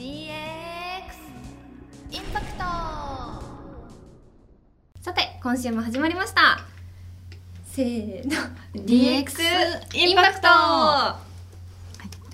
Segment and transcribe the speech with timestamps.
[0.00, 0.06] DX
[2.10, 2.62] インパクト。
[5.02, 6.60] さて今週も始まりました。
[7.66, 8.32] せーの。
[8.82, 9.42] DX
[9.92, 11.20] インパクト、あ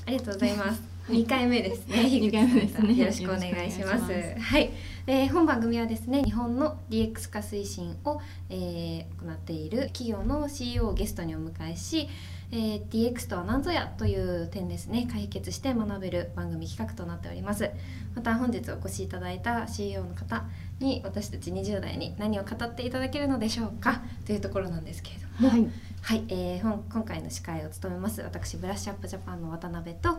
[0.07, 0.81] りがとうございます。
[1.11, 2.09] 2回目ですね。
[2.09, 2.95] 二回目ですね。
[2.95, 3.67] よろしくお願いします。
[3.67, 4.13] いします。
[4.39, 4.71] はい、
[5.09, 12.09] えー本番組はですね日本の DX 化推進を、えー行っている企業の CEO をゲストにお迎えし、
[12.53, 15.09] えー DX とは何ぞやという点ですね。
[15.11, 17.71] 解決して学べる番組企画となっております。
[18.15, 20.45] また本日お越しいただいた CEO の方
[20.79, 24.03] に私たち20代に何を語っていただけるのでしょうか。
[24.25, 25.49] というところなんですけれども。
[25.49, 25.69] はい、
[26.03, 30.19] はい、えー、本今回の司会を務めます私ブラッシュアップジャパンの渡辺と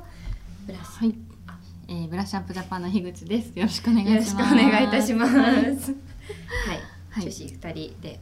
[0.66, 1.16] ブラッシはい、
[1.88, 3.58] えー、ブラッシュアップジャパンの樋口です。
[3.58, 4.56] よろしくお願いュよろしくおします。
[4.56, 5.38] 願いいたします。
[5.38, 8.20] はい、女子二人で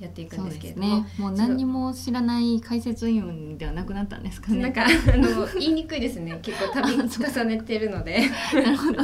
[0.00, 1.06] やっていくんですけれども、ね。
[1.18, 4.58] もう何にも知らない解説員ではなくなったんですかね。
[4.62, 6.38] なんかあの言いにくいですね。
[6.42, 8.22] 結構度重ねてるので、
[8.54, 8.98] なるほど。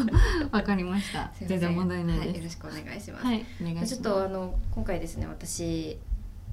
[0.51, 1.31] わかりました。
[1.47, 2.49] 全然問題ないはい、よろ。
[2.49, 3.27] しくお願いします。
[3.27, 3.95] はい、ます。
[3.95, 5.99] ちょっとあの今回ですね、私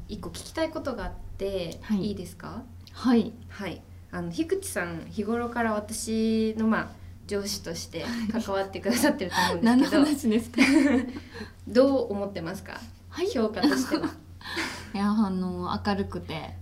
[0.09, 2.63] 一個聞きたいことがあって、はいいいですか？
[2.91, 6.89] はい、はい、あの樋口さん日頃から私のまあ
[7.27, 10.67] 上司として関わってくださってると思うんですけど。
[11.65, 12.81] どう思ってますか？
[13.07, 13.27] はい。
[13.29, 14.09] 評価としては。
[14.93, 16.55] いやあの明るくて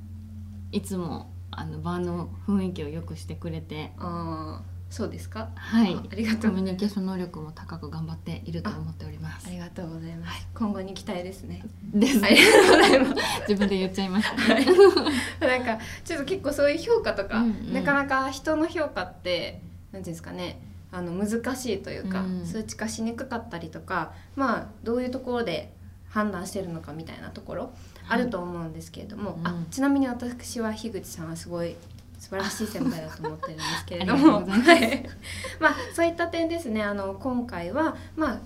[0.72, 5.50] いつもあの場の雰囲気を良くしてくれて、ああ、そうですか？
[5.56, 6.04] はいあ。
[6.12, 9.50] ありがとうコミュニケーション能力も高く頑張っていると思っておりますあ。
[9.50, 10.48] りがとうございます。
[10.56, 11.62] 今後に期待ですね。
[11.94, 12.30] ですあ。
[12.30, 13.42] りがとうございます。
[13.50, 14.54] 自分で言っちゃいました。
[14.54, 20.62] はいなんかちょっと結構そういう評価とか、うんうんなかなか人の評価ってなんていうんですかね。
[20.94, 25.74] あの難しいというか、うん数値化しにくかったりとか、まあどういうところで
[26.12, 27.73] 判断してるのかみたいなところ
[28.08, 29.48] あると思うんですけれども、うん。
[29.48, 31.76] あちなみに私は樋口さんはすごい
[32.20, 34.42] 素晴らしい先輩だと思ってるんですけれども
[35.59, 36.84] まあそういった点ですね。
[36.84, 38.40] あの今回はまあ、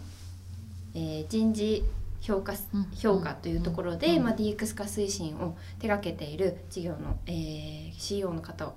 [0.93, 1.83] えー人事
[2.21, 2.53] 評価
[2.95, 4.23] 評価というところで、うん。
[4.23, 8.75] まあ、DX 化推進を手掛けている事業の、えー CEO の方を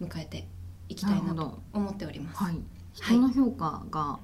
[0.00, 0.46] 迎えて
[0.88, 2.42] いきたいなと思っております。
[2.42, 2.58] はい。
[2.92, 4.18] 人の評価が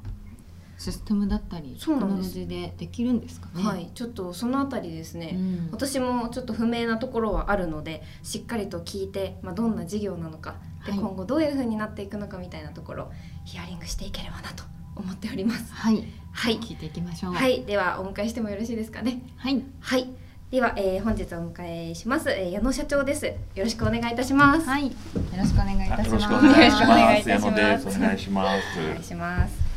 [0.83, 3.63] システムだったり、そうなんですテクノロジーでできるんですかね？
[3.63, 13.13] はい、ちょっとそのあたりですね、うん私もちょっと不明なところはあるのでしっかりと聞いて、まあ、どんな事業なのかで、はい今後どういう風になっていくのかみたいなところ
[13.45, 14.65] ヒアリングしていければなと
[14.97, 15.73] 思っております。
[15.73, 16.05] はい。
[16.33, 17.33] はい、聞いていきましょう。
[17.35, 17.47] は。
[17.47, 19.23] い、ではお迎えしてもよろしいですかね？
[19.37, 19.63] はい。
[19.81, 20.09] はい、
[20.51, 23.27] では、えー本日お迎えします、えー矢野社長です。
[23.27, 24.69] よろしくお願いいたします。
[24.69, 24.87] はい。
[24.87, 24.93] よ
[25.37, 26.11] ろしくお願いいたします。
[26.11, 27.23] よろしくお願いい。
[27.23, 27.99] たします矢野です。
[27.99, 29.09] お願いしまお願いす。
[29.09, 29.72] します。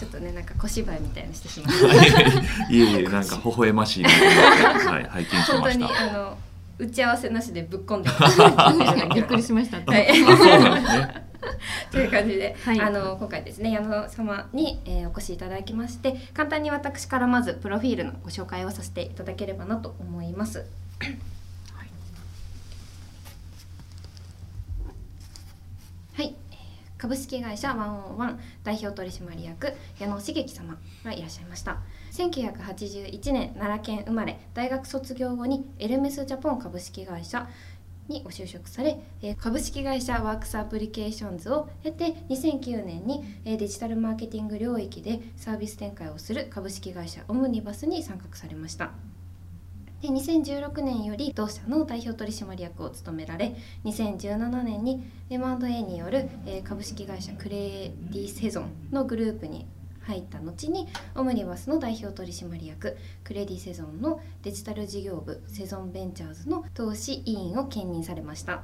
[0.00, 2.22] ちょっとねなんか小芝居みたいにしてしまいました。
[2.72, 6.04] いえいえ、なんか微笑ましいので、はい、拝見し本当にました。
[6.04, 6.38] あの
[6.78, 8.08] 打ち合わせなしでぶっ込んで
[9.14, 9.76] びっくりしました。
[9.76, 10.08] はい。
[11.92, 20.64] という感じで、はいあの今回ですね矢野様に、えーお越しいただきまして簡単に私からまずプロフィールのご紹介をさせていただければなと思います。
[26.14, 31.78] はい、えー株式会社ワンオンワン代表取締役矢野茂樹様がいらっしゃいました。
[32.12, 37.48] 1981年奈良県生まれ大学卒業後にエルメスジャポン株式会社
[38.08, 39.00] にご就職され、
[39.38, 48.90] 株式会社ワークスアプリケーションズを経て2009年にデジタルマーケティング領域でサービス展開をする株式会社オムニバスに参画されました。
[50.02, 56.28] で2016年より同社の代表取締役を務められ2017年に M&A による、
[56.64, 59.66] 株式会社クレディセゾンのグループに
[60.02, 68.62] 入った後にオムニバスの代表取締役クレディセゾンのデジタル事業部セゾンベンチャーズの投資委員を兼任されました。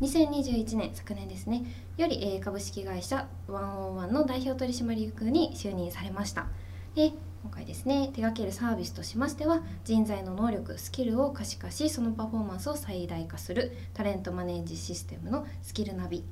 [0.00, 1.64] 2021年昨年ですね
[1.96, 6.46] より、株式会社ワンオンワンの代表取締役に就任されました。
[6.94, 7.12] で
[7.44, 16.24] 今回ですね手掛けるサービスとしましては人材の能力スキルを可視化しそのパフォーマンスを最大化するタレントマネージシステムのスキルナビ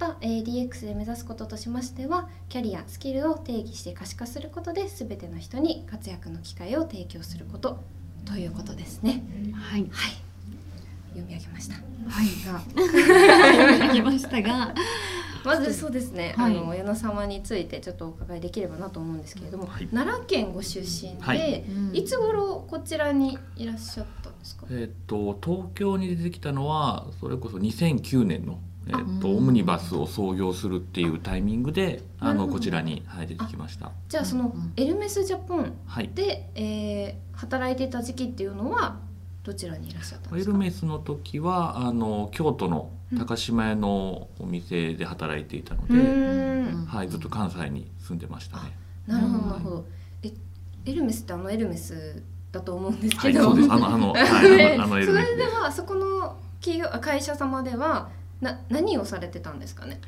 [0.00, 7.84] また、えー DX で目指すこととしましてはキャリアスキルを定義して可視化することで全ての人に活躍の機会を提供すること
[8.24, 9.22] ということですね
[9.52, 9.82] はい。
[9.82, 9.90] はい
[11.14, 12.26] 読み上げましたはい。
[12.46, 14.74] が 読み上げましたが、
[15.44, 28.58] まずそうですね、はいあの矢野様についてちょっとお伺いできればなと思うんですけれども、はい奈良県ご出身で、はいうんいつ頃こちらにいらっしゃったんですか、えっと、東京に出てきたのは、それこそ2009年の。
[28.86, 33.92] えっと、あオムニバスを創業するっていうタイミングで、あの、こちらに、はい、出てきました。
[34.08, 36.10] じゃあそのうんエルメスジャポンはい。
[36.14, 38.98] で、えー働いていた時期っていうのは
[39.42, 40.52] どちらにいらっしゃったんでエすか？
[40.52, 46.86] ルメスの時はあの京都の高島屋のお店で働いていたので、うーん。
[46.86, 48.76] はい、ずっと関西に住んでましたね。
[49.06, 49.84] なるほどうんなるほど。
[50.22, 50.32] え
[50.84, 53.72] エルメスってあのエルメスだと思うんですはい、けど、そうです。
[53.72, 55.24] あのあの、はい、あの あのエルメスで。
[55.24, 55.42] それで。
[55.44, 58.10] はそこの企業あ会社様では
[58.40, 60.00] な何をされてたんですかね？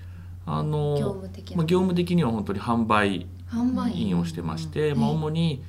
[0.47, 3.93] あ業の務的な、まあ業務的には本当に販売販売。
[3.99, 5.00] 員員をしてまして、うん。
[5.00, 5.62] まあ主に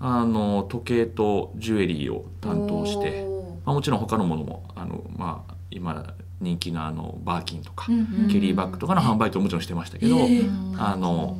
[0.00, 8.30] あの時計とジュエリーを担当して、おまあもちろん他のものもあのまあ今人気のあのバーキンとか、ーうんうん。
[8.30, 10.74] ケリーバッグとかの販売ともちろんしてましたけど、えー。
[10.78, 11.36] あの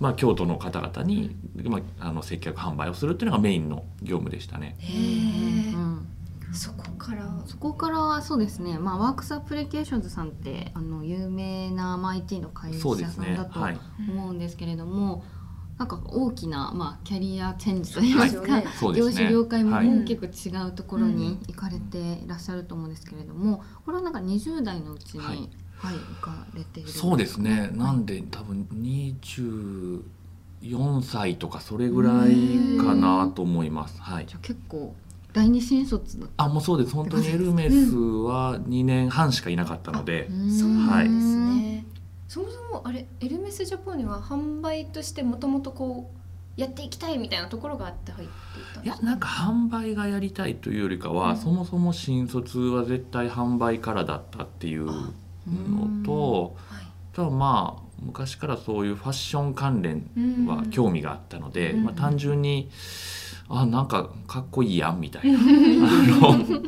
[0.00, 1.34] まあ京都の方々に
[1.64, 4.76] まああの接客販売をするっていうのがメインの業務でしたね。
[4.78, 5.76] へー。
[5.76, 6.08] うん
[6.52, 7.26] そこから。
[7.46, 13.28] そこからはそうですね、まあ、ワークスアプリケーションズさんってあの有名な、まあ、IT の会社そうですね。
[13.28, 13.44] さんだ。
[13.46, 13.78] とはい。
[14.10, 15.24] 思うんですけれども、
[15.82, 18.62] なんか大きな、まあ、キャリアチェンジといいますか、はい。
[18.62, 19.12] すね。
[19.12, 19.88] 種業界もはい。
[19.88, 25.38] 大きく違うところに行かれていらっしゃると思うんですけれども、これはなんか20代のうちに、ははい
[25.96, 27.70] い行かれているそうですね。
[27.74, 28.68] なんで多分
[30.62, 34.00] 24歳とかそれぐらいかなと思います。
[34.00, 34.26] はい。
[34.26, 34.34] じ。
[34.34, 34.94] ゃあ結構
[35.32, 36.94] 第二新卒だあもうそうです。
[36.94, 41.08] 本当にエルメスは2年半しかいなかったので、そうはい。
[41.08, 41.71] なんですね、
[42.32, 46.10] そもそもあれエルメスジャポンには販売としてもともとこ
[46.56, 49.04] うやっていきたいみたいなところがあって入っていたんですか？
[49.04, 51.36] いやなんか販売がやりたいというよりかは、うん。
[51.36, 54.94] そもそも新卒は絶対販売からだったっていうの
[56.06, 56.84] と、はい。
[57.12, 60.10] あとはまあ昔からそういうファッション関連
[60.46, 61.84] は興味があったので、うん。
[61.84, 62.70] まあ、単純に
[63.50, 65.42] あなんかかっこいいやんみたいな あ
[66.38, 66.62] の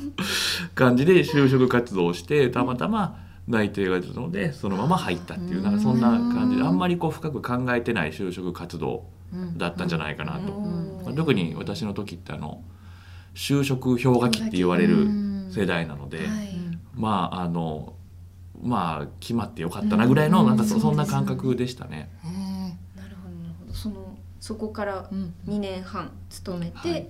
[0.75, 9.05] 感じで就職活動をしてたまたま内定が出たのでそのまま入ったっていうなんかそんな感じであんまりこう深く考えてない就職活動
[9.57, 11.03] だったんじゃないかなと、うん。
[11.05, 12.63] まあ特に私の時ってあの
[13.35, 15.07] 就職氷河期って言われる
[15.51, 16.29] 世代なので、はい。
[16.95, 17.95] まああの
[18.63, 20.47] まあ決まってよかったなぐらいのうん。
[20.47, 22.11] なんかそ,、うんそんな感覚でしたね。
[22.97, 23.75] なるほどなるほど。
[23.75, 25.35] そのそこからうん。
[25.47, 27.09] 2年半勤めて、はい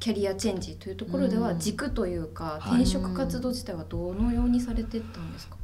[0.00, 1.58] キャリアチェンジというところではうん。
[1.60, 2.82] 軸というか、はい。
[2.82, 5.56] 転職活動自体はどのようにされてったんですか、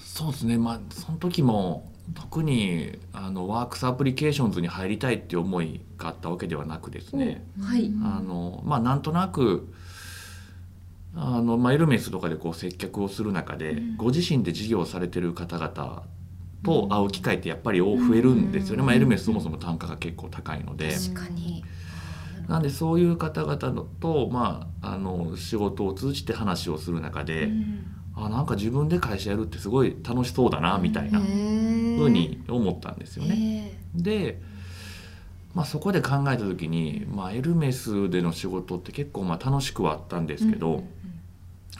[0.00, 0.56] そうですね。
[0.56, 7.92] まあその時も特にあのワークスアプリケーションズに入りたいっていう思いがあったわけではなくですね、はい。
[8.02, 9.72] あのまあなんとなく
[11.16, 13.96] あの、まあ、エルメスとかでこう接客をする中で、うん。
[13.96, 16.04] ご自身で事業をされてる方々
[16.62, 18.86] と会う機会ってやっぱり増えるんですよね、うん。
[18.86, 20.94] まあ、エルメスそもそも単価が結構高いので。
[20.94, 21.64] 確かに
[22.48, 27.96] なんでそういう方々のと、まあ、あの仕事を通じて話をする中で、うん。
[28.16, 33.36] あなんか自分で会社やるってすごい楽しそうだなみたいなふうに思ったんですよね。
[33.36, 34.40] ねで、
[35.54, 40.88] まあ、そこで考えた時に、まあ、エルメスでの仕事って結構まあ楽しくはあったんですけど、うんうん。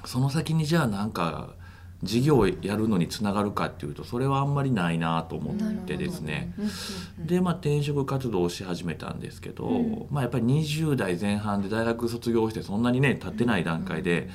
[0.06, 1.54] その先にじゃあなんか
[2.02, 6.54] 事業をやるのにつながるかっていうとそれはあんまりないなと思ってですね。
[7.18, 10.06] で、まあ、転職活動をし始めたんですけど、うん。
[10.10, 14.30] まあ、やっぱり20代前半で大学卒業してそんなにね経ってない段階で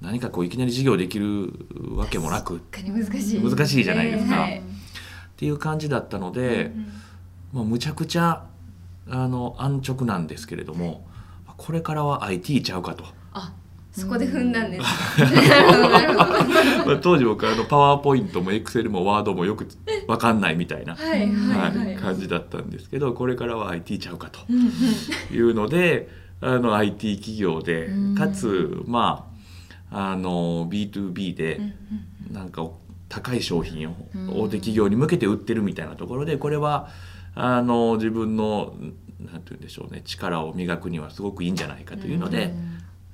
[0.00, 1.52] 何かこういきなり事業できる
[1.96, 2.60] わけもなく。
[2.72, 3.40] 難しい。
[3.42, 4.36] 難しいじゃないですか。
[4.36, 4.62] はい
[5.40, 6.92] ていう感じだったので、うん
[7.54, 8.44] まあ、むちゃくちゃ
[9.08, 11.08] あの安直なんですけれども
[11.56, 13.04] これからは IT ちゃうかと。
[13.96, 14.86] あそこで踏んだんです。
[17.02, 19.66] 当時僕あのパワーポイントもエクセルもワードもよく
[20.06, 20.96] 分かんないみたいな、
[22.00, 24.40] 感じだったんですけどこれからは IT ちゃうかと。
[25.32, 26.08] いうので
[26.40, 28.14] あの IT 企業でうん。
[28.14, 29.28] かつま
[29.90, 31.60] ああの B2B で
[32.30, 32.68] なんか
[33.08, 34.28] 高い商品をうん。
[34.42, 36.88] 大手企業に向けて売ってるみたいなところでこれは
[37.34, 38.74] あの自分の
[39.18, 42.54] なんて言うんでしょうね力を磨くにはすごくいいんじゃないかというので、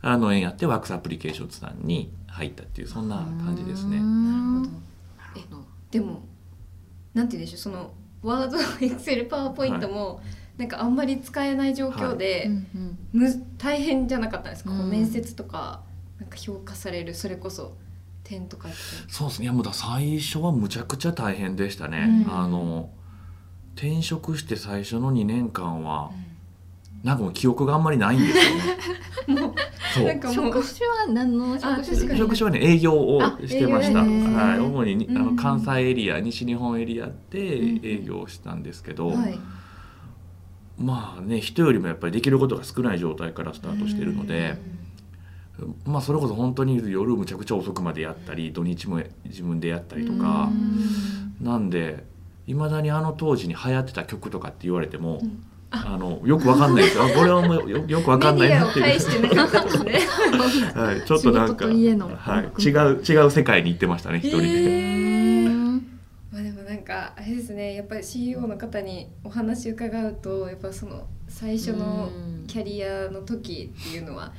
[0.06, 3.98] あの縁あってワークスアプリケーションズさんに入ったっていうそんな感じですね。
[3.98, 4.68] なる
[5.40, 5.62] ほど。
[5.62, 6.22] えでも
[7.12, 10.20] なんて言うんでしょうそのワードエクセルパワーポイントも、
[10.56, 12.50] なんかあんまり使えない状況で、
[13.12, 15.82] む大変じゃなかったんですか、うん面接とか
[16.18, 17.76] なんか評価されるそれこそ
[18.24, 18.78] 点とかって。
[19.08, 19.44] そうですね。
[19.44, 22.24] いやもうだ最初はむちゃくちゃ大変でしたね。
[22.26, 22.32] うん。
[22.32, 22.90] あの
[23.74, 26.10] 転職して最初の2年間は、
[27.06, 29.38] なんかもう記憶があんまりないんですよね。
[29.40, 29.54] もう
[29.94, 30.06] そう。
[30.06, 34.00] なんかもう職種は何のあ職種職種はね営業をしてました。
[34.00, 34.96] はい、主に。
[34.96, 39.38] にあのうん関西エリア、西日本エリアでうん営業をしたんですけど、はい。
[40.78, 44.58] まあね人よりもやっぱりできることが少ない状態からスタートしてるので、
[45.84, 50.50] まあそれこそ本当に夜むちゃくちゃ遅くまでやったり土日も自分でやったりとか。
[51.40, 51.46] う、ん。
[51.46, 52.04] なんで
[52.48, 55.20] いまだにあの当時に流行ってた曲とかって言われても、
[55.70, 57.04] あのよくわかんないですよ。
[57.04, 58.84] あこれはもうよよくわかんないメディアをなっていう。
[58.84, 59.92] 介してなかったですね。
[60.74, 65.46] はい、ちょっとなん仕か、はい、違う違う世界に行ってましたね一人で、へー。
[65.46, 65.86] うん。
[66.32, 72.10] まあでもなんかあれですねやっぱり CEO の方にお話伺うとやっぱその最初の
[72.46, 74.32] キャリアの時っていうのは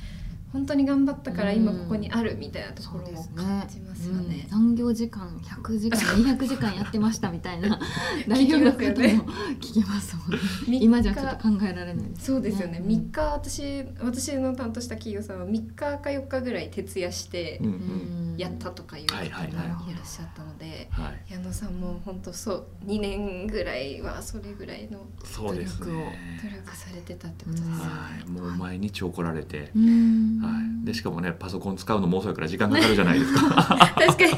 [0.52, 4.42] 本当に頑張ったから今ここにあるみたいなところも感じますよね。
[4.44, 4.48] うん。
[4.48, 7.78] 残業時間100時間200時間やってましたみたいな
[8.26, 10.30] 代表の方も聞きますもん
[10.70, 10.78] ね。
[10.80, 12.86] 今じゃちょっと考えられないですそうですよね、うん。
[12.86, 17.66] 3日私私の担当した企業さんは3日か4日ぐらい徹夜してうん。
[17.66, 17.76] うんう
[18.24, 19.56] んやったとかいう方がいはいはい。
[19.56, 25.86] はいらっしゃったので、はい、矢野さんも本当そう2年ぐらいはそれぐらいのそうですね。
[25.86, 27.82] 努力を努力されてたってことですよね。
[27.82, 33.54] はい、もう毎日怒られて、うんはい、でしかもねパソコン使うのも遅いから時間かかるじゃないですか。
[33.96, 34.32] 確かに。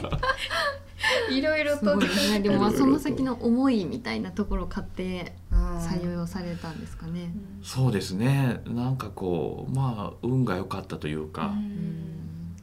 [1.39, 1.79] いろいろと。
[1.79, 2.41] すごいですね。
[2.41, 7.33] でもまあその先の思いみたいなところを買って採用されたんですかね。
[7.63, 8.61] そうですね。
[8.67, 11.55] なんかこうまあ運が良かったというか、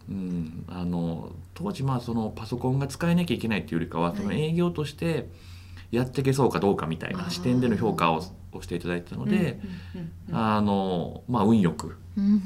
[0.10, 4.17] うん、あの当時まあそのパソコンが使えなきゃいけないっていうよりかは、はい。
[4.17, 5.29] その営業として
[5.91, 10.36] やっていけそうかどうかみたいな視点での評価ををしていただいてたので、うんうんうんうん。
[10.36, 12.42] あのまあ運よくうん。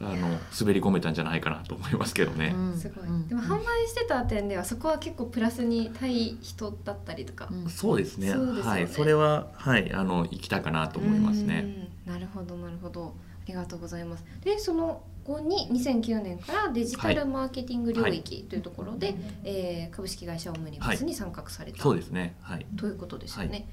[0.00, 2.54] あの滑り込めたんじゃないかなと思いますけどね。
[2.54, 2.78] うん。
[2.78, 3.26] すごい、うん。
[3.26, 7.68] でも販売してた点ではそこは結構プラスに対人だったりとか、うん。
[7.70, 8.30] そうですね。
[8.30, 8.70] そうですよね。
[8.70, 11.88] はい、それははいあの生きたかなと思いますね。
[12.06, 12.12] うん。
[12.12, 13.14] なるほどなるほど。
[13.44, 14.24] ありがとうございます。
[14.42, 22.36] でその後に2009年からデジタルマーケティング領域というところで、えー株式会社オムニバスに参画された、そうですね。
[22.40, 22.66] はい。
[22.76, 23.66] ということですよね、はい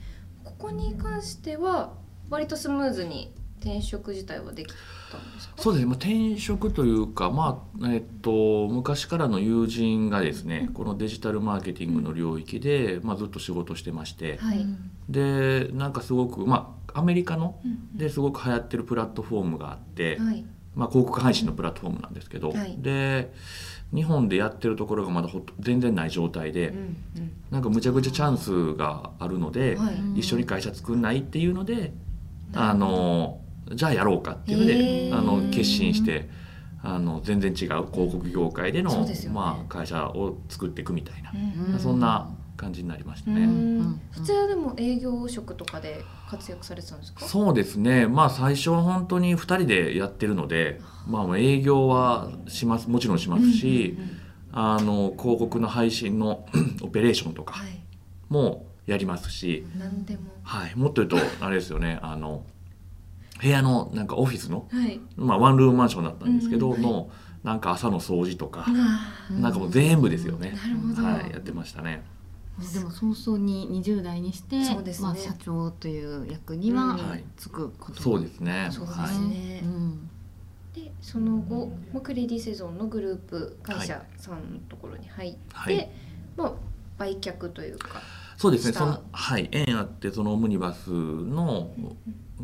[0.61, 1.93] ここに関しては
[2.29, 4.73] 割とスムーズに転職自体はでき
[5.11, 5.53] たんですか？
[5.57, 14.65] そうですね、まあ、転職というか、まあえっと、昔からの友人がですね、このデジタルマーケティングの領域で、まあ、ずっと仕事してまして、はい、
[15.09, 17.97] でなんかすごく、まあ、アメリカのうん。
[17.97, 22.75] ですごく流行ってるプラットフォームがあって、はいまあ、広告配信のプラットフォームなんですけど、はい。
[22.79, 23.31] で
[23.93, 27.31] 日本でやってるところがまだほと全然ない状態で、うんうん。
[27.49, 30.19] なんかむちゃくちゃチャンスがあるので、はい。
[30.19, 31.93] 一緒に会社作んないっていうので、
[32.53, 33.41] あの
[33.73, 35.17] じゃあやろうかっていうので、へー。
[35.17, 36.29] あの決心して
[36.81, 39.13] あの全然違う広告業界でのね。
[39.33, 41.79] まあ、会社を作っていくみたいな、うんうん。
[41.79, 42.29] そんな
[42.61, 43.45] 感じになりましたうね。
[43.47, 43.99] ん。
[44.11, 47.25] そちらでも営業職とかで活躍されてたんですか？
[47.25, 48.07] そうですね。
[48.07, 54.17] まあ最初は本当に2人でやってるので、まあ、営業はしますもちろんしますし、うんうんうん
[54.53, 56.45] あの広告の配信の
[56.83, 57.81] オペレーションとかはい。
[58.27, 60.23] もやりますし、何でも。
[60.43, 61.99] はい、もっと言うとあれですよね。
[62.01, 62.43] あの
[63.41, 64.99] 部屋のなんかオフィスの、はい。
[65.15, 67.09] まあ、ワンルームマンションだったんですけど、うんはいの
[67.43, 68.65] なんか朝の掃除とか、
[69.31, 71.07] なんかもう全部ですよね、なるほど。
[71.07, 72.03] はい、やってましたね。
[72.59, 75.07] でも早々に20代にして、そうですね。
[75.07, 76.77] まあ、社長という役にうん。
[76.77, 77.23] ははい。
[77.37, 78.67] つくことにそうですね。
[78.71, 79.61] そうですはいね。
[79.63, 85.89] うんーでその後まあクレディセゾンのグループ会社さんのところに入って、はい。
[86.37, 86.53] まあ
[86.97, 88.01] 売却というか
[88.37, 88.73] そうですね。
[88.73, 91.71] そのはい、縁あってそのオムニバスの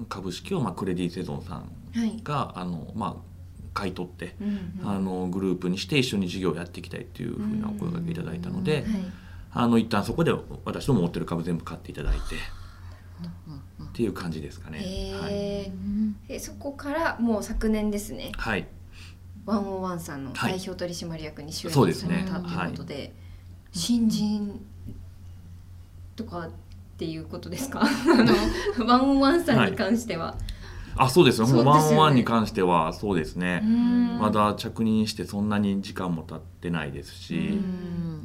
[0.09, 3.15] 株式をまあクレディセゾンさんはい、があのまあ
[3.73, 4.89] 買い取って、うんうん。
[4.89, 8.83] あのグループにして一緒に事業をやっていきたいっていうふうなお声掛けいただいたので、はい
[9.59, 10.31] あの一旦そこで
[10.65, 12.19] 私の持ってる株全部買っていただいて。
[13.47, 14.77] うんっていう感じですかね。
[14.77, 15.33] はい。
[15.33, 18.31] へーでそこからもう昨年ですね。
[18.37, 18.67] はい。
[19.45, 20.51] ワンオンワンさんのはい。
[20.59, 23.11] 代表取締役に就任されたということで
[23.71, 24.63] 新任
[26.15, 26.49] とかっ
[26.97, 27.81] ていうことですか？
[27.87, 30.35] あのワンオンワンさんに関しては、
[30.95, 31.51] あ、そうですね。
[31.51, 33.61] もうワンオンワンに関してはそうですね。
[33.63, 34.19] うん。
[34.19, 38.16] まだ着任してそんなに時間も経ってないですし、うん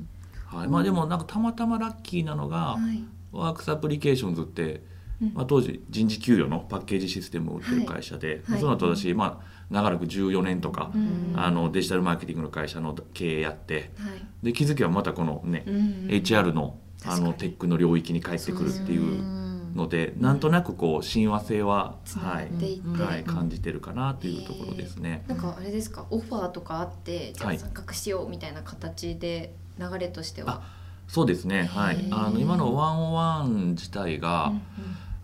[0.63, 0.69] はい。
[0.69, 3.05] まあでもなんかたまたまラッキーなのが、はい。
[3.33, 4.83] ワークスアプリケーションズって、
[5.21, 5.35] うん。
[5.35, 8.61] まあ、当時人事給与のパッケージシステムを売ってる会社で、はい。
[8.61, 11.33] その後私、まあ、長らく14年とか、うん。
[11.37, 14.45] あのデジタルマーケティングの会社の経営やってはい。
[14.45, 15.75] で気づけばまたこのね、うん
[16.09, 19.42] HR のあのテックの領域に帰ってくるっていう
[19.75, 22.51] のでなんとなくこう親和性は、はい
[22.99, 25.25] はい、感じてるかなというところですね。
[25.29, 26.07] なんかあれですか？
[26.11, 30.63] オファーとかあってじゃはいあ参画しようみたいな形で流れとしては、
[31.09, 32.07] そうですね、はい。
[32.11, 34.63] あの今のワンオワン自体が、うん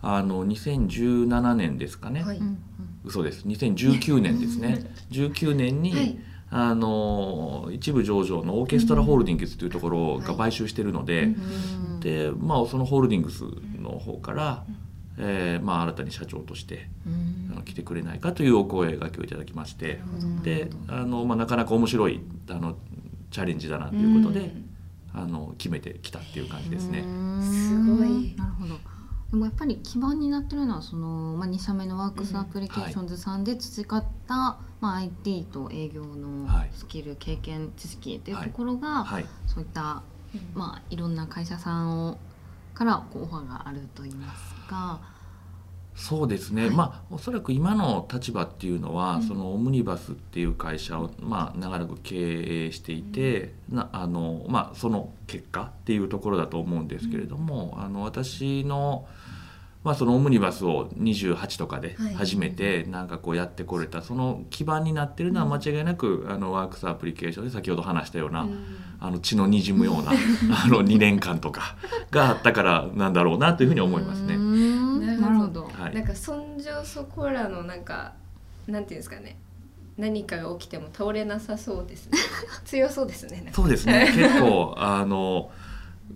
[0.01, 2.39] あの2017年ですかね、うんはい。
[3.03, 3.45] 嘘です。
[3.45, 4.89] 2019年ですね。
[5.11, 6.17] 19年に、はい
[6.51, 13.43] あの一部上場のオーケストラホールディングスというところが買収してるので、うんでまあ、そのホールディングス
[13.79, 14.65] の方から、
[15.17, 16.89] えーまあ、新たに社長として
[17.51, 19.99] あの来てくれないかというお声がけをいただきまして
[20.43, 22.77] であの、まあ、なかなか面白いあの
[23.31, 24.51] チャレンジだなということで、
[25.13, 27.03] あの決めてきたっていう感じですね。
[27.43, 28.33] すごい。
[28.35, 28.98] なるほど
[29.31, 36.69] でもやっぱり基盤になってるのはその、まあ、2社目のワークスアプリケーションズさんで培った、まあ、IT と営業のはい。
[36.73, 39.25] スキル、経験知識っていうところが、はい。
[39.45, 40.01] そういった、
[40.55, 42.17] まあ、いろんな会社さんを
[42.73, 44.99] からこうオファーがあるといいますか。
[45.99, 46.71] そうですね、はい。
[46.71, 49.23] まあおそらく今の立場っていうのは、うん。
[49.23, 59.07] そのオムニバスっていう会社を、まあ、長らく経営していて、なあのまあ、その結果っていうところだと思うんですけれども、あの私の,、
[59.83, 62.13] まあそのオムニバスを28とかではい。
[62.13, 68.47] 初めてなんかこうやってこれた、その基盤になってるのは間違いなく、あのワークスアプリケーションで先ほど話したような、
[69.01, 70.11] あの血のにじむような
[70.63, 71.75] あの2年間とか
[72.09, 74.37] があったからなんだろうなというふうに思いますね。
[75.19, 75.63] んなるほど。
[75.65, 75.95] はい。
[75.95, 78.13] なんかそんじょそこらのなんか
[78.67, 79.37] なんていうんですかね。
[79.97, 82.17] 何かが起きても倒れなさそうですね。
[82.65, 84.11] 強そうですねそうですね。
[84.15, 85.51] 結構あの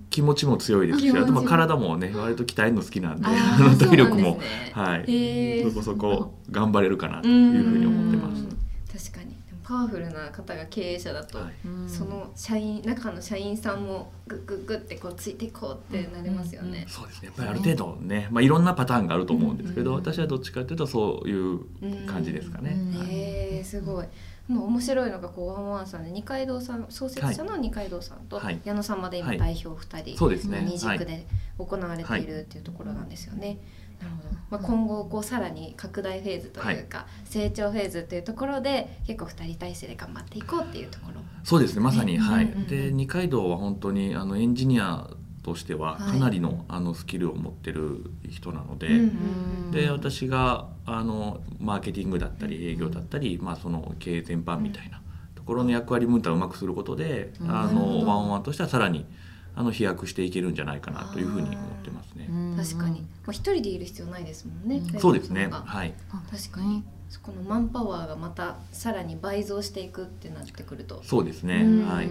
[0.10, 3.26] 気持ちも強いですしあとまあ体もね割と鍛えるの好きなんで
[3.86, 4.36] 体力も。
[4.36, 4.72] そね。
[4.74, 5.64] はい。
[5.64, 9.12] そこそこ頑張れるかなというふうに思ってます。
[9.12, 9.33] 確かに
[9.63, 11.53] パワフルな方が経営者だと、はい。
[11.65, 11.89] うん。
[11.89, 16.86] その社員中の社員さんもグッグッグッってこうついていこうってなりますよね。
[16.89, 17.27] そうですね。
[17.27, 19.96] やっぱりある程度ね、まあ、いろんなパターンがあると思うんですけど、うん。
[19.98, 21.60] 私はどっちかというとそういう
[22.05, 22.72] 感じですかね。
[22.72, 23.00] うん。
[23.00, 23.08] はい。
[23.10, 24.05] へえすごい。
[24.48, 28.60] もう面白いのがこうワンワンさんで二階堂さん創設者の二階堂さんとはい。
[28.65, 29.38] 矢野さんまで今はい。
[29.38, 30.65] 代表二人、そうですね。
[30.65, 31.25] 二軸で
[31.58, 33.39] 行われているっていうところなんですよね。
[33.39, 33.63] なるほど。
[34.50, 41.22] まあ今後こうさらに拡大フェーズというか、成長フェーズっていうところで結構二人体制で頑張っていこうっていうところ。
[41.44, 42.20] そうですねまさに、ね。
[42.20, 45.10] はい、で二階堂は本当にあのエンジニア
[45.44, 46.12] としてははい。
[46.14, 55.02] かなりの,、あのスキルを持ってる人なので、うんうんで私があのマーケティングだったり営業だったり、まあ、その経営全般みたいな
[55.34, 57.50] ところの役割分担をうまくすることで、うん。
[57.50, 59.06] あのワンワンとしてはさらに
[59.56, 62.28] あの飛躍していけるんじゃないかなというふうに思ってますね。
[62.58, 64.78] 確かに、まあ一人でいる必要ないですもんね。
[64.78, 65.50] うんそうですね。
[65.52, 65.94] はい。
[66.32, 71.58] 確かにそこのマンパワーがまたさらに倍増していくってなってくると、そうですね。
[71.64, 72.10] うんはい。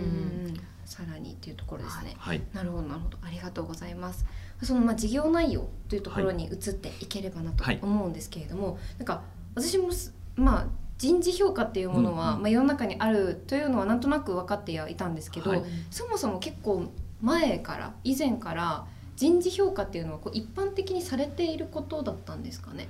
[0.85, 2.15] さらにっていうところですね。
[2.19, 2.43] はい。
[2.53, 4.25] なるほどなるほどありがとうございます。
[4.63, 9.23] そのまあ事業内容というところに移っていければなとはい思うんですけれども、なんか
[9.55, 10.67] 私もすまあ
[10.99, 18.85] 人事評価っていうものは、うんうんまあ世の中にあるというのはなんとなく分かってはいたんですけど、はいそもそも結構前から以前から
[19.17, 22.89] 人事評価っていうのはこう一般的にされていることだったんですかね？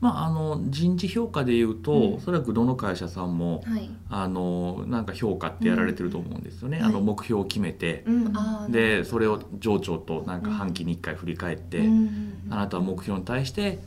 [0.00, 2.14] まああの人事評価でいうと、うん。
[2.14, 3.90] おそらくどの会社さんもはい。
[4.08, 6.78] あのなんか評価ってやられてると思うんですよね。
[6.78, 6.84] うん。
[6.84, 12.46] はいあの目標を決めて、うん、あーでそれを上長となんか半期に1回振り返って、うん。
[12.50, 13.78] あなたは目標に対して、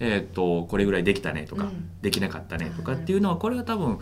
[0.00, 1.90] えー、とこれぐらいできたねとか、うん。
[2.02, 3.98] できなかったねとかっていうのはこれは多分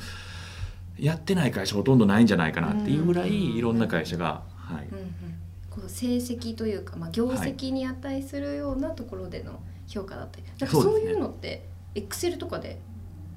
[0.99, 3.29] やってない会社ほとんどないんじゃないかなっていうぐらうん。
[3.29, 4.43] いいろんな会社が、
[4.73, 4.89] はい。
[4.89, 5.15] うんうん、
[5.71, 12.79] こう成績というか、まあ、業績に値するようなところでの評価だったり、なんかそういうのってエクセルとかで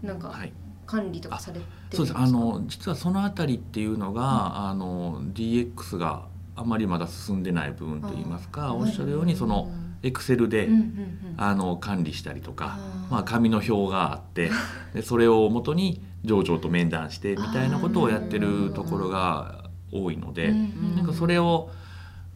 [0.02, 0.54] なんかはい、
[0.86, 2.18] 管理とかされてるんですか、そうです。
[2.18, 9.70] あの実はそのあたりっていうのが、あの DX があまりまだ進んでない部分といいますかおっしゃるようにその
[10.04, 11.36] エクセルで、うんうんうん。
[11.38, 14.50] あの管理したりとかまあ、紙の表があって
[14.94, 19.65] でそれを元に上長と面談してみたいなことをやってるところが
[20.04, 20.60] 多いので、うんう
[20.94, 21.72] んなんかそれを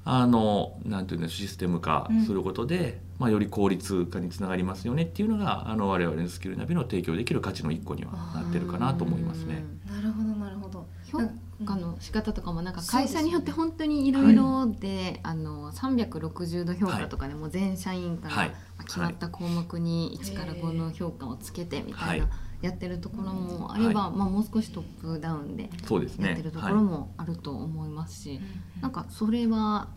[0.06, 9.64] あのなんていうのシステム化することで、まあ、より効率化につながりますよねっていうのがあの我々のスキルナビの提供できる価値の一個にはなってるかなと思いますね。
[9.88, 10.88] なるほどなるほど。
[11.12, 11.20] 評
[11.66, 18.52] 価の仕方とかもなんか会社によって本当にいろいろで、あの360度評価とかでも全社員から
[18.86, 26.30] 決まった項目に1から5の評価をつけてみたいなはいやってるところもあれば、はまあ、もう少しトップダウンでそうですね。
[26.30, 28.42] やってるとこはいろもあると思いますし、
[28.76, 29.88] うんなんかそれは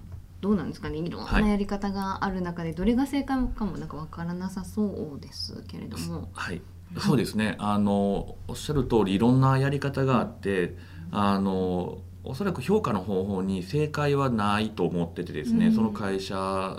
[0.40, 0.98] どうなんですかね？
[0.98, 1.50] いろんはない。
[1.50, 6.28] やり方がある中でどれが正解かもなんかわからなさそうですけれども。
[6.32, 6.60] はい、
[6.98, 7.56] そうですね。
[7.58, 10.76] あのおっしゃる通りいろんなやり方があって
[11.12, 15.74] あのおそらく評価の方法に正解はないと思っててですね、うん。
[15.74, 16.34] その会社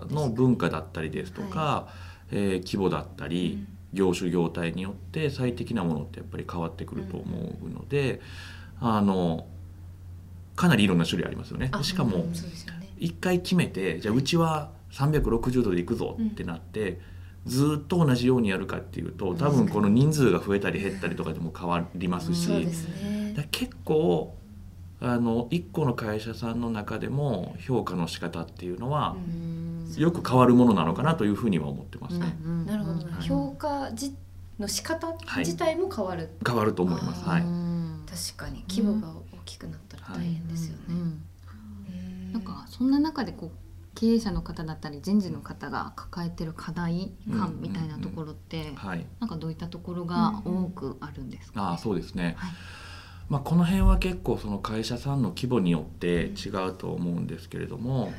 [0.10, 1.88] の文化だったりですとか、
[2.32, 8.22] えー規模だったり、業種業態によって最適なものってやっぱり変わってくると思うので、
[8.80, 9.48] あの
[10.56, 11.70] かなりいろんな種類ありますよね。
[11.72, 12.26] あしかも
[12.98, 17.00] 一回決めてじゃあうちは360度でいくぞってなって、
[17.46, 23.48] ずっと同じようにやるかっていうと多分この人数が増えたり減ったりとかでも変わりますし、そうですね。
[23.52, 24.36] 結構
[25.04, 29.64] あの1個の会社さんの中でも評価の仕方っていうのはうん。
[29.98, 32.36] よく変わるものなのかなというふうには思ってますね。
[32.66, 33.28] なるほどな、はい。
[33.28, 34.16] 評価じ
[34.58, 35.40] の仕方はい。
[35.40, 37.24] 自体も変わる、変わると思います。
[37.24, 37.42] はい。
[37.42, 38.64] 確かに。
[38.68, 41.24] 規模が大きくなったら大変ですよね、うんうん
[42.34, 43.58] なんかそんな中でこう
[43.94, 49.06] 経営者の方だったり人事の方が抱えてる課題感みたいなところって、はい。
[49.20, 52.52] なんかどういったところが多くあるんですか、ああそうですね、はい
[53.30, 58.12] まあ、この辺は結構その会社さんの規模によって違うと思うんですけれども、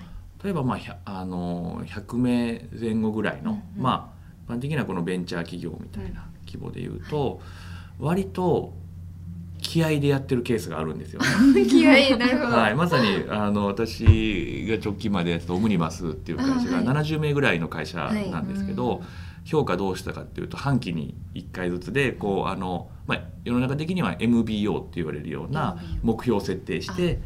[0.42, 4.14] 例えばまああの100名前後ぐらいの、まあ
[4.46, 7.40] 一般的なこのベンチャー企業みたいな規模でいうと、
[7.98, 8.74] 割と
[9.60, 11.64] 気合でやってるケースがあるんですよね。
[11.66, 17.98] 気合いなるほど、はい、まさにあの私が直近までやってたオムニバスっていう会社があはい70名ぐらいの会社
[18.30, 19.00] なんですけど、はい
[19.44, 27.20] 評価どうしたかっていうと半期に1回ずつでこうあの、まあ、世の中的には MBO って言われるような目標を設定して、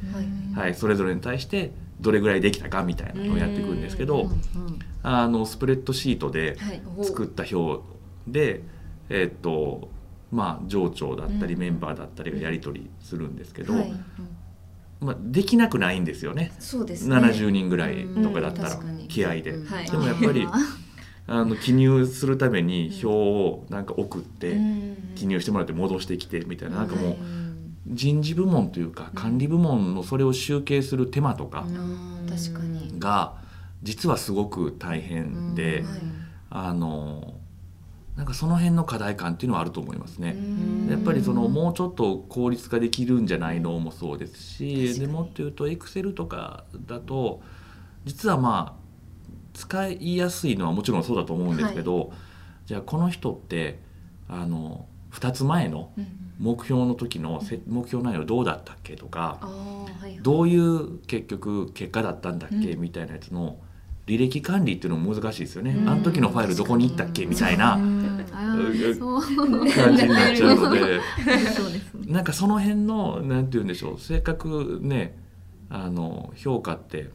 [0.55, 4.31] はいはい、それぞれに対してどれぐらいできたかみたいなのをやっていくんですけど
[5.03, 6.83] あのスプレッドシートではい。
[7.05, 7.85] 作った表
[8.27, 8.63] で、
[9.09, 9.89] えっと
[10.31, 13.93] まあ、上長だったりうんメンバーだったりがやり取りするんですけど、はい。
[15.01, 16.53] まあ、できなくないんですよね。
[16.59, 17.17] そうですね。
[17.17, 20.47] 70人ぐらいとかだったら気合で、でもやっぱり
[21.29, 24.57] あの記入するために表をなんか送って
[25.15, 27.49] 記入してもらって戻してきてみたいななんかもううん
[27.89, 31.65] 人事部門というか管理部門のそれを集計する手間とか
[32.99, 33.37] が
[33.83, 35.85] 実はすごく大変で
[36.51, 37.35] あの
[38.17, 40.35] なんかその辺の課題感っていうのはあると思いますね。
[40.37, 40.89] うん。
[40.91, 47.41] やっぱりそのもうちょっと効率化できるんじゃないのもそうです確しでもっと言うとエクセルとかだと
[48.05, 48.88] 実はまあ
[49.59, 52.13] 使いやすいのはもちろんそうだと思うんですけど、
[52.67, 53.81] じゃあこの人って
[54.29, 56.07] あの2つ前のうん
[56.39, 62.81] 目標の時のせ目標内容どうだったっけとかあーはいどういう結局結果だったんだっけ、うん。
[62.81, 63.59] みたいなやつの
[64.07, 65.73] 履歴管理っていうのも難しいですよね。
[65.73, 65.89] うん。
[65.89, 67.73] あの時のファイルどこに行ったっけみたいな。
[67.75, 71.01] 感じになっちゃうので。
[72.07, 74.01] なんかその辺のなんて言うんでしょう。
[74.01, 75.19] せっかくね
[75.69, 77.11] あの評価って、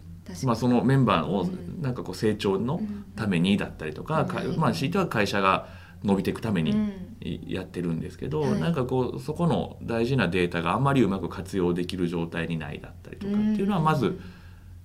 [0.45, 1.81] まあ、そのメンバーをうん。
[1.81, 3.05] なんかこう成長のうん。
[3.15, 4.57] ためにだったりとか、かうん。
[4.57, 5.67] まあ強いては会社が
[6.03, 6.91] 伸びていくためにうん。
[7.47, 8.59] やってるんですけど、はい。
[8.59, 14.19] なんかこうそこの大事なデータがあんまりうまく活用できる状態にないだったりとかっていうのはまず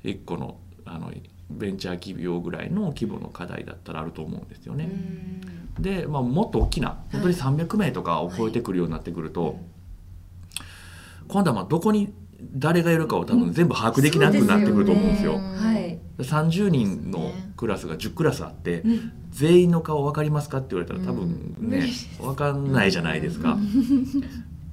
[0.02, 1.12] 一個のあの
[1.50, 4.84] ベンチャー企業ぐらいの規模の課題だったらあると思うんですようね。
[4.84, 5.40] ん。
[5.78, 9.58] で、まあ、もっと大きな本当に300名とかを超えてくるようになってくると、
[11.26, 15.36] 今度はまあどこに誰がいるかを多分全部把握できなくなってくると思うんですよ。
[15.36, 15.98] うんはい。
[16.18, 19.12] 30人のクラスが10クラスあって、うん。
[19.30, 22.08] 全員の顔分かりますかって言われたら多分ね無理です。
[22.20, 23.56] 分かんないじゃないですか。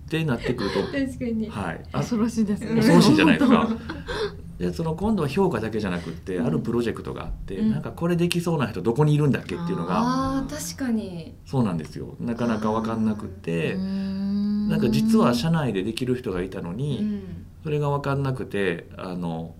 [0.05, 1.49] ってなってくると、確かに。
[1.49, 2.75] はい、あ恐ろしいですね。
[2.75, 3.69] 恐ろしいじゃないですか。
[4.59, 7.71] でその今度は評価だけじゃなくってあるプロジェクトがあって、うん。
[7.71, 11.35] なんかこれできそうな人どこにいるんだっけっていうのがあー確かに。
[11.45, 12.15] そうなんですよ。
[12.19, 13.83] なかなか分かんなくってな
[14.69, 19.55] なんか実は社内でできる人がいたのに、うんそれが分かんなくてあの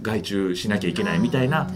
[0.00, 1.68] 外注しなきゃいけないみたいな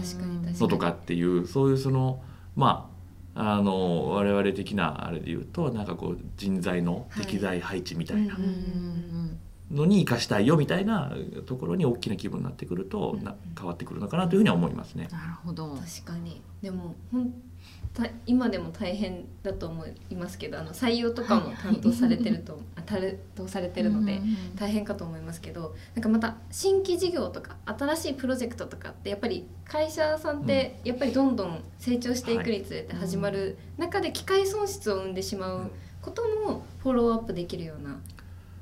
[0.57, 2.23] のとかっていうそういうその
[2.55, 2.89] ま
[3.35, 8.37] ああの我々的なあれで言うとなんかこう人材の適材配置みたいな
[9.69, 11.11] のに生かしたいよみたいな
[11.45, 15.09] ところに大きな規模になってくるとうんな変わってくるのかなというふうには思いますね。
[15.11, 15.75] なるほど。
[15.75, 16.41] 確かに。
[16.61, 17.37] でもほんた
[18.25, 23.01] 今でも大変だと思いますけどあの採用とかも担当されてると、 あ担
[23.35, 24.21] 当されてるので、
[24.55, 37.99] 大変かと思いますけどなんかまた新規事業とか新しいプロジェクトとかってやっぱり会社さんってやっぱりどんどん成長していくにつれて始まる中で機械損失を生んでしまうこともフォローアップできるような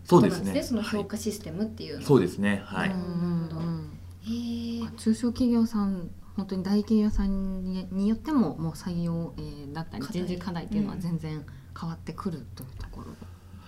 [0.07, 0.63] ことなんそうですね。
[0.63, 1.07] その評はい。
[1.07, 2.05] 価システムっていうのは。
[2.05, 2.61] そうですね。
[2.65, 2.89] はい。
[2.89, 2.95] うん。
[2.95, 4.95] うんへー。
[4.95, 11.43] 中小企業さん本当に大企業さんにによってももう採用、えーだったり人事課題っていうのはうん全然
[11.79, 13.17] 変わってくるというところで、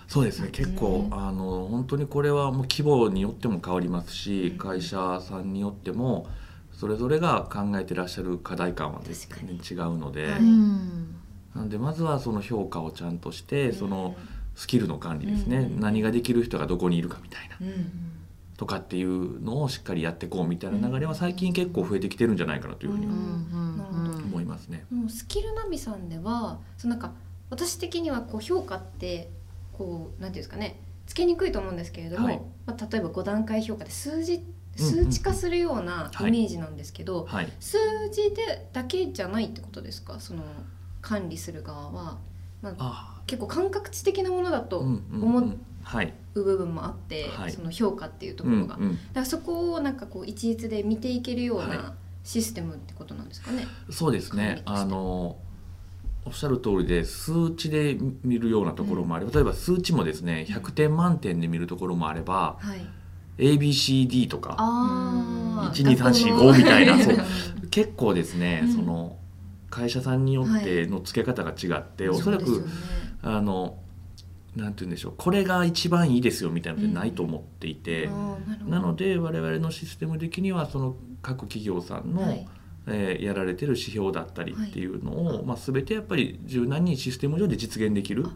[0.08, 0.48] そうですね。
[0.50, 1.14] 結構、うん。
[1.14, 4.58] あの本当にこれはもう規模によっても変わりますし、うん。
[4.58, 6.28] 会社さんによっても
[6.72, 9.60] それぞれが考えてらっしゃる課題感は全確かに。
[9.60, 10.40] 然違うので、はい。
[10.40, 11.16] うん。
[11.54, 15.80] なのでまずはその評価をちゃんとして、そのうんスキルの管理ですね、うん。
[15.80, 17.56] 何ができる人がどこにいるかみたいな。
[17.60, 18.19] うん
[18.60, 23.12] とかっていうのをしっかりやっていこうみたいな流れは最近結構増えてきてるんじゃないかなというふうには
[24.26, 24.84] 思いますね。
[24.90, 27.14] もうスキルナビさんではそのなんか
[27.48, 29.30] 私的にはこう評価って
[29.72, 32.42] こうなんていうんですかねつけにくいと思うんですけれども、はい。
[32.66, 34.44] まあ、例えば5段階評価で数字
[34.76, 37.78] 数値化するようなイメージなんですけど、はい、数
[38.12, 40.20] 字でだけじゃないってことですか？
[40.20, 40.42] その
[41.00, 42.18] 管理する側は、
[42.60, 47.52] まあ、あ結構感覚値的なものだあ、とうんうん思ううん、はい、部分もあって、はい。
[47.52, 51.68] その評価っていうとこうんろが、だうん、からそこをなんかこう一律で見ていけるようはい。
[51.68, 53.66] なシステムってことなんですかね。
[53.90, 54.62] そうですね。
[54.66, 55.38] あの
[56.26, 62.86] おっしゃる通りで数値で見るようなところもあれば、例えば数値もですね100点満点で見るところもあればはい、
[63.38, 65.96] ABCD とかあー。
[65.96, 67.16] 1235みたいなそう。
[67.70, 68.74] 結構ですね、うん。
[68.74, 69.16] その
[69.70, 72.66] 会社さんによっての付け方が違って、おそらくね
[73.22, 73.78] あの
[74.56, 82.48] なんて言うんでしょうこれが一番いいですよみたいなのってないと思っていて、あーなので我々のシステム的にはその各企業さんの、はい。
[82.86, 85.44] えーやられてる指標だったりっていうのを、はい。
[85.44, 88.26] まあ、全てやっぱり柔軟にシステム上で実現できる、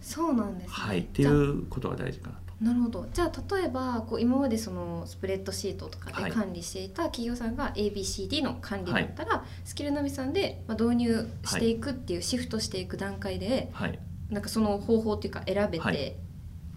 [0.00, 2.48] そうなんですね、はい、っていうことが大事かなと。
[2.60, 3.06] なるほど。
[3.12, 6.30] じゃあ例えばこう今までそのスプレッドシートとかはい。
[6.30, 13.98] で管理していた企業さんが ABCD の管理だったら、スキルナビさんでまあ導入していくっていうシフトしていく段階で、はい、
[14.30, 16.16] なんかその方法っていうか選べて、はい。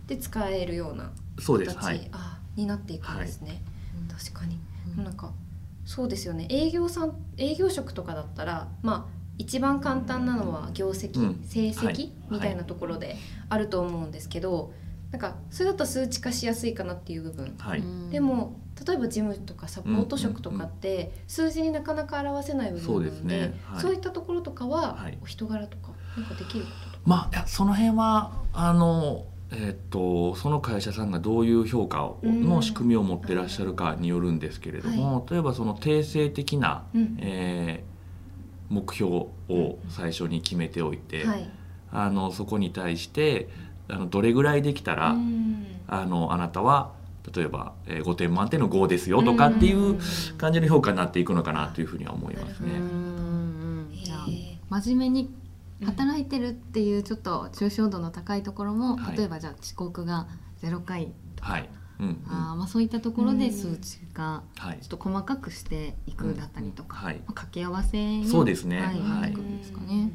[0.08, 3.62] で使えるようなそうです、形、はい、あになっていくんですね、
[3.96, 4.08] うん。
[4.08, 4.60] 確かに、
[4.98, 5.04] うん。
[5.04, 5.32] なんか
[5.86, 6.48] そうですよね。
[6.50, 11.44] 営業さん営業職とかだったらまあ一番簡単なのは業績、うん。
[11.44, 12.12] 成績、はい。
[12.30, 13.16] みたいなところで
[13.50, 14.74] あると思うんですけど、
[15.12, 17.56] なんかそれだと数値化しやすいかなっていう部分。
[17.58, 23.60] はい、でも例えば事務とかサポート職とかって数字になかなか表せない部分なのでそうですね。
[23.64, 23.82] はい。
[23.82, 25.18] そういったところとかははい。
[25.22, 26.91] お人柄とかなんかできること。
[27.06, 32.48] まあいやその辺はあのえっとその会社さんがどういう評価をうん。
[32.48, 37.18] の仕組みを持ってらっしゃるかによるんですけれども、例えばその定性的な、うん。
[37.20, 37.92] えー
[38.74, 39.12] 目標
[39.50, 41.50] を最初に決めておいて、はい。
[41.92, 43.50] あのそこに対して
[43.90, 45.66] あのどれぐらいできたら、うん。
[45.88, 46.94] あのあなたは
[47.36, 50.00] 例えば、えー5点満点の5ですよとかっていう
[50.38, 52.72] 感じの評価になっていくのかなというふうには思いますね。
[52.72, 52.80] うん。
[52.80, 53.92] うん。
[53.92, 55.30] じゃあへえ真面目に
[55.86, 59.17] 働いてるっていうちょっと抽象度の高いところも、はい。
[59.17, 60.28] 例えばじゃあ遅刻が
[60.62, 62.24] 0回とか、はい、うんうん。
[62.28, 64.80] あーまあ、そういったところうんで数値化はい。
[64.82, 67.15] ちょっと細かくしていくだったりとか、はい。
[67.15, 68.80] まあ、掛け合わせにそうですね。
[68.80, 69.00] はいはい。
[69.00, 70.12] なってくるんですかね。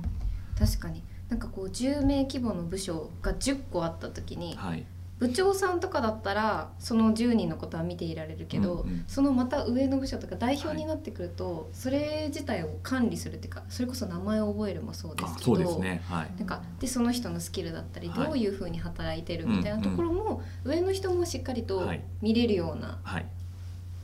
[0.59, 1.03] 確かに。
[1.29, 4.87] なんかこう10名規模の部署が10個あった時にはい
[5.19, 9.05] 部長さんとかだったらその10人のことは見ていられるけど、うんうん。
[9.07, 16.03] そのまた上の部署とか代表になってくると、それ自体を管理するっていうかそれこそ名前を覚えるもそうですけどあそうですね。
[16.09, 16.31] はい。
[16.37, 18.27] なんかでその人のスキルだったりはい。
[18.27, 22.03] どういうふうに働いてるみたいなところも、上の人もしっかりとはい。
[22.21, 23.27] 見れるようなはい。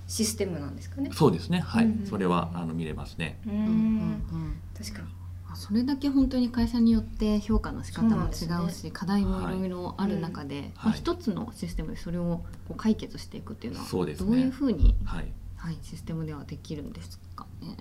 [0.08, 1.10] システムなんですかね。
[1.12, 1.60] そうですね。
[1.60, 3.38] はい、うんうんそれはあの見れますね。
[3.46, 3.68] うんうんうん。
[3.68, 5.08] ん確かに。
[5.08, 5.21] あ
[5.54, 10.70] それだけ本当に会社によって評価の仕方も違うし、課題もいろいろある中で、はい。
[10.84, 14.26] まあ、一つのシステムでそれをこう解決していくっていうのはそうですね。
[14.30, 15.32] どういうふうに、はい。
[15.56, 17.46] はい、システムではできるんですか？
[17.60, 17.76] ね。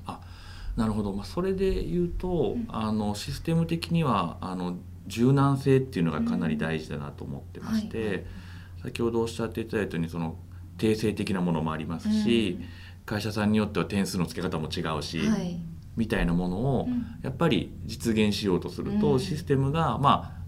[0.75, 2.65] なるほど、まあ、それで言うと、うん。
[2.69, 8.23] あのシステム的にはあの柔軟性っていうのがかなり大事だなと思ってまして、うんはい。
[8.83, 10.35] 先ほどおっしゃっていただいたようにその
[10.77, 12.59] 定性的なものもありますし、
[13.05, 15.59] 会社さんによっては点数の付け方も違うし、うんはい
[15.97, 17.05] みたいなものをうん。
[17.21, 19.19] やっぱり実現しようとすると、うん。
[19.19, 20.41] システムがまあ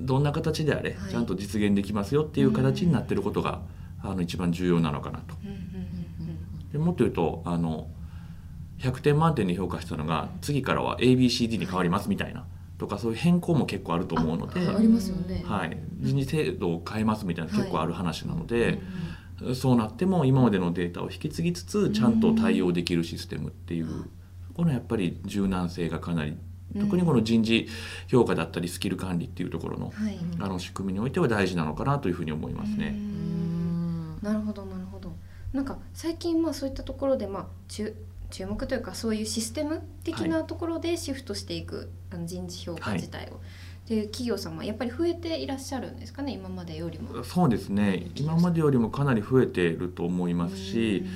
[0.00, 1.10] どんな形であれ、はい。
[1.10, 3.62] ちゃんと実現できますよっていう形になってることが、
[4.02, 5.34] あの一番重要なのかなと。
[6.72, 7.88] でもっと言うとあの
[8.78, 12.46] 100点満点に評価したのが次からは ABCD に変わりますみたいな
[12.78, 15.42] とかそういう変更も結構あると思うので、あありますよね。
[15.44, 18.80] はい、人事制度を変えますみたいな結構ある話なので、
[19.42, 19.54] うん。
[19.56, 24.08] そうなっても今までのデータを引き継ぎつつちゃんと対応できるシステムっていう、
[24.58, 26.36] このやっぱり柔軟性がかなり
[26.80, 27.68] 特にこの人事
[28.08, 30.18] 評価だったりスキル管理っていうところのはい。
[30.40, 32.90] あの仕組みにおいては大事なのかなというふうに思いますうね。
[32.90, 35.12] んなるほどなるほど。
[35.52, 37.94] なんか最近まあそういったところでまあ注
[38.30, 43.36] 注目というかそういうシステム的なところでシフトしていく、あの人事評価自体を。
[43.36, 43.38] っ
[43.86, 47.22] ていう企業様やっぱり増えていらっしゃるんですかね今までよりも。
[47.22, 51.06] そうですね今までよりもかなり増えていると思いますし、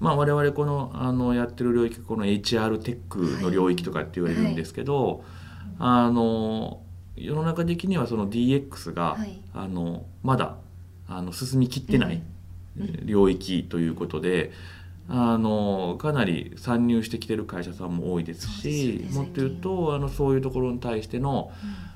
[0.00, 5.24] まあ、我々このあのやってる領域この HR テックの領域とかって言われるんですけど、
[5.78, 6.80] あの
[7.16, 9.40] 世の中的にはその DX が、はい。
[9.54, 10.56] あのまだ
[11.08, 12.22] あの進みきってない
[12.78, 13.06] うん。
[13.06, 14.52] 領域ということで。
[15.08, 19.12] あのかなり参入してきてる会社さんも多いですそうですよね。
[19.12, 21.52] しもっと言うとあのそういうところに対しての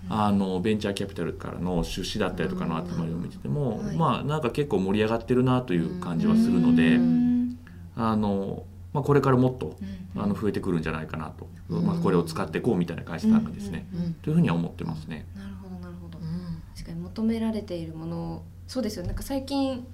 [0.07, 0.17] うん。
[0.17, 3.97] あのベンチャーキャピタルからの出資だったりとかの集まりを見てても、はい。
[3.97, 7.59] まあなんか結構盛り上がってるなという感じはするので、うん
[7.97, 11.87] あのまあ、これからもっとうんあの増えてくるんじゃないかなと、うん。
[11.87, 15.27] まあ、これを使っていこうみたいな会社さんがですね、うんというふうには思ってますね。
[15.37, 16.19] なるほどなるほど。
[16.19, 16.63] うん。
[16.75, 19.07] 確かに求められているものをそうですよ。
[19.07, 19.87] なんか最近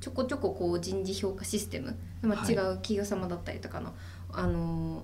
[0.00, 2.54] ちょこちょここう人事評価システム、まあ、はい。
[2.54, 3.92] 違う企業様だったりとかの、
[4.32, 5.02] あの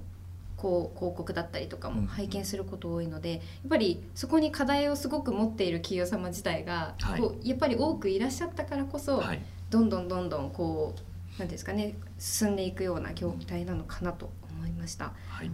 [0.57, 1.97] こう広告だったりとかうん。
[1.97, 7.21] も拝見すること多いので、やっぱりそこに課題をすごく持っている企業様自体が、はい。
[7.21, 11.01] こうやっぱり多くいらっしゃったからこそ、はい、どんどんどんどんこう
[11.39, 15.13] 何ですかね進んでいくような業態なのかなと思いました。
[15.29, 15.51] はい、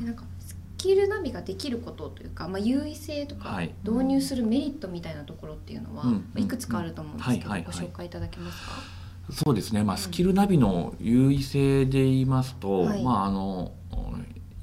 [0.00, 3.74] でなんか企キルナビができることというか、まあ、優位性とかはい。
[3.84, 6.04] 導入するメリットみたいなところっていうのは、
[6.36, 8.72] いくつかあると思うんですけど、ご紹介いただけますか、
[9.32, 10.02] そうですね、まあ、うん。
[10.02, 13.02] スキルナビの優位性で言いますと、はい。
[13.02, 13.72] まああの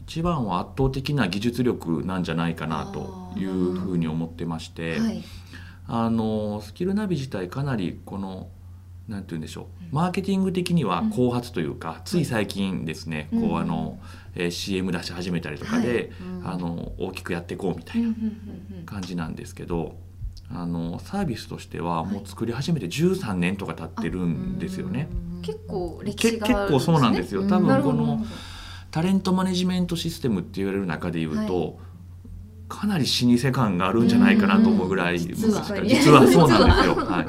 [0.02, 5.24] 一番は圧倒的な技術力なんじゃないかなというふうに思ってまして、はい。
[5.88, 8.50] あのスキルナビ自体かなりこの
[9.12, 9.66] なんて言うんでしょう。
[9.86, 9.90] うん。
[9.92, 11.10] マーケティング的にはうん。
[11.10, 13.50] 後発というか、つい最近ですね、うん。
[13.50, 14.00] こうあの、
[14.36, 16.12] えー CM 出し始めたりとかで、
[16.44, 16.56] はい。
[16.56, 18.86] あの大きくやっていこうみたいなうんうんうんうん。
[18.86, 19.96] 感じなんですけど。
[20.54, 25.08] あのサービスとしてはもう作り始めて13年とか経ってるんですよね。
[25.42, 27.42] 結構歴け史があるんです、ね、結構そうなんですよ。
[27.42, 27.48] うん。
[27.48, 28.26] 多分この
[28.92, 31.74] タレントマネジメントシステムって言われる中で言うと、はい。
[32.68, 35.30] かなり老舗感があるんじゃないかなと思うぐらいうん。
[35.30, 35.86] 昔から。
[35.86, 36.96] 実は実はそうなんですよ。
[37.06, 37.28] はい。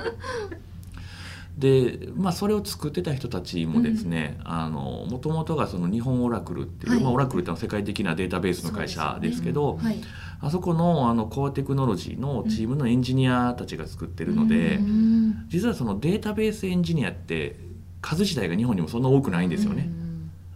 [1.63, 7.03] で、まあそれを作ってた人たちもですね、あの元々がその日本オラクルっていう、はい。
[7.05, 10.01] まあオラクルってのは世界的なデータベースの会社ですけど、はい。
[10.41, 15.45] あそこのあのコアテクノロジーのチームのエンジニアたちが作ってるので、ううん。
[15.47, 17.55] 実はそのデータベースエンジニアって
[18.01, 19.89] 数自体が日本にもそんな多くないんですよね。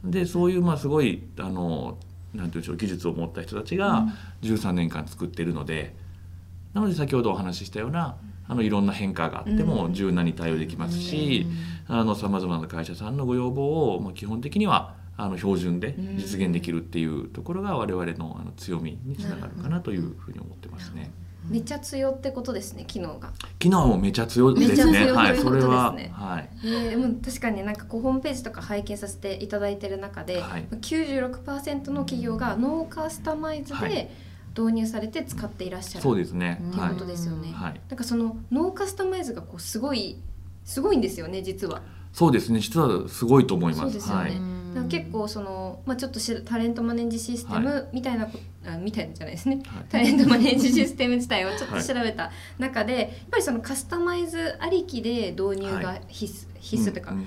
[0.05, 1.99] でそういうまあすごいあの
[2.35, 4.09] なんていうんでしょう技術を持った人たちが
[4.43, 5.95] 13年間作ってるので、
[6.75, 8.17] なので先ほどお話ししたような
[8.49, 9.95] あのいろんな変化があってもうん。
[9.95, 11.47] 柔軟に対応できますし
[11.89, 21.11] さまざまな会社さんのご要望を、まあ、基本的にはあの標準で実現できるっていうところが我々のあの強みにつながるかなというふうに思ってますね。
[21.49, 23.33] めっちゃ強ってことですね機能が。
[23.59, 25.11] 機能もめちゃ強いですね。
[25.13, 30.67] はい、それは、はい、えー、でも確かになんかこうホームページとか拝見させていただいてる中で、はい。
[30.71, 33.91] 96%の企業がノーカスタマイズはい。
[33.91, 34.11] で
[34.57, 36.47] 導入されて使っていらっしゃる、そうですね。
[36.47, 37.53] はいっていうことですよね。
[37.53, 40.17] はい、なんかそのノーカスタマイズがこうすごい
[40.65, 41.83] すごいんですよね実は。
[42.13, 42.61] そうですね。
[42.61, 43.81] 実はすごいと思います。
[43.83, 44.41] そうですよね。
[44.79, 44.89] はい。
[44.89, 49.63] 結構その、まあ、ちょっとしタレントマネージシステムみたいなこ、あみたいなじゃないですね。
[49.67, 49.85] はい。
[49.89, 57.27] タレントマネージシステム自体をちょっと調べた中で、やっぱりそのカスタマイズありきで導入が必須,、必須というか、うん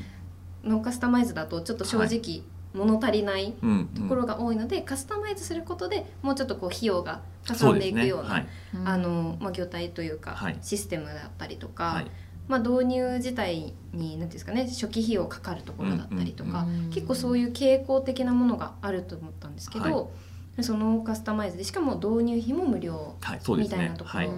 [0.64, 8.48] ノーカスタマイズだとちょっと正直物足りないうんうんところが多いので、カスタマイズすることでもうちょっとこう費用がかさんでいくようなはい。
[8.86, 12.12] あのまあ、業態というか、はいシステムだったりとか、はい。
[12.48, 20.12] まあ、導入自体に何ですかね初期費用かかるところだったりとか、うん結構そういう傾向的なものがあると思ったんですけど、
[20.58, 23.16] はそのカスタマイズでしかも導入費も無料
[23.56, 24.04] みたいなと。
[24.04, 24.30] ころはい。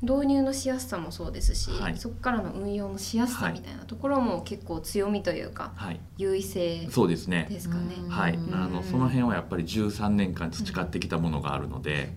[0.00, 6.00] 導入のしやすさもそうですし、はいそこからの運用のしやすさみたいなところも結構強みというかはい。
[6.16, 7.46] 優位性そうですね。
[7.50, 7.96] ですかね。
[7.98, 8.34] うんはい。
[8.34, 12.12] うんあのその辺はやっぱり13年間培ってきたものがあるので、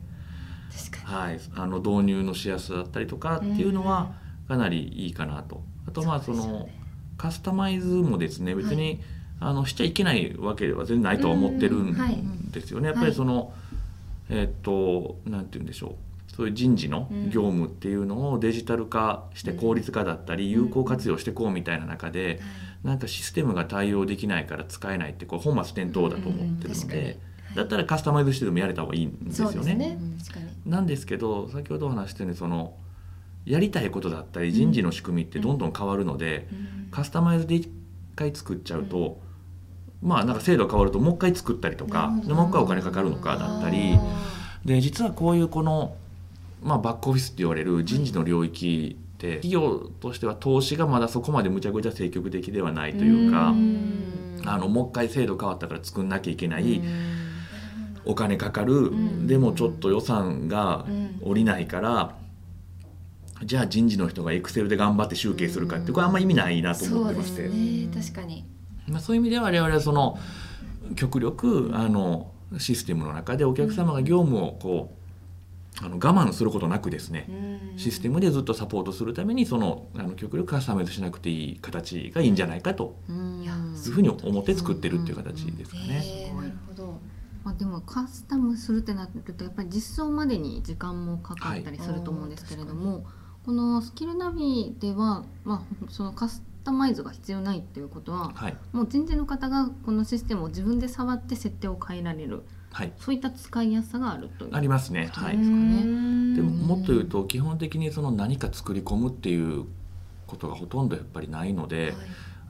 [0.91, 1.39] 確かはい。
[1.55, 4.13] あの導入のしやすさだったりとかっていうのは
[4.47, 5.63] かなりいいかなと。
[5.87, 6.77] あとまあそのね
[7.17, 9.01] カスタマイズもですね別に、
[9.39, 12.89] あのしちゃいけないわけでは全然ないとは思ってるうんはいんですよね。
[12.89, 13.53] やっぱりその、
[14.29, 16.11] えーっとなんて言うんでしょう。
[16.41, 22.39] そういう人事の業務っていうのをデジタル化して効率化だったり有効活用していこうみたいな中で
[22.84, 27.19] なんかシステムが対応できないから使えないってこれ本末転倒だと思ってるので
[27.56, 29.99] だったらカスタマイズしてでもやれた方がいいんですよね。
[30.65, 32.73] なんですけど先ほどお話したようにその
[33.45, 36.47] やりたいことだったり人事の仕組みってどんどん変わるので、
[36.89, 37.69] カスタマイズで一
[38.15, 39.19] 回作っちゃうと、
[40.01, 43.99] まあなんか制度変わるともう一回作ったりとかもう一回お金かかるのかだったり
[44.65, 45.95] で実はこういうこの、
[46.62, 54.41] まあ、バックオフィスって言われる人事の領域って企業としては投資がまだそこまでむちゃくちゃ積極的ではないというか、うん。
[54.45, 58.02] あのもう一回制度変わったから作んなきゃいけない、うん。
[58.06, 59.28] お金かかる、ん。
[59.28, 61.19] でもちょっと予算がうん。
[61.19, 62.15] 下りないから、
[63.43, 67.50] じゃあ人事の人がエクセルで頑張って集計するかってこれあんま意味ないなと思ってまして。
[68.88, 70.19] まあ、そういう意味では我々はその
[70.95, 75.00] 極力あのシステムの中でお客様が業務をこう
[75.79, 77.27] あの我慢することなくですね、
[77.77, 82.97] システムでずっとサポートするためにそのあの極力カスタマイズしなくていい形がいいんじゃないかと。
[83.10, 83.31] うん。
[83.43, 86.03] いうふうに思って作ってるっていう形ですかね。
[86.03, 86.99] えーなるほど。
[87.43, 93.03] まあ、でもカスタムするってなるとやっぱり実装までに時間もかかったりすると思うんですけれども、
[93.45, 105.10] このスキルナビでは、まあ、そのカスタマイズが必要ないっていうことははい、もう人事の方がこのシステムを自分で触って設定を変えられるはい、そういった使いやすさがあるというありますね。
[105.12, 109.65] はい、でもももっと言うと基本的にその何か作り込むっていう
[110.26, 111.93] ことがほとんどやっぱりないので、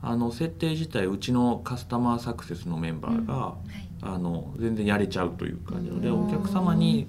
[0.00, 3.54] あの設定自体うちのカスタマーサクセスのメンバーが、
[4.02, 6.28] あの全然やれちゃうという感じなのでうん。
[6.28, 7.08] お客様に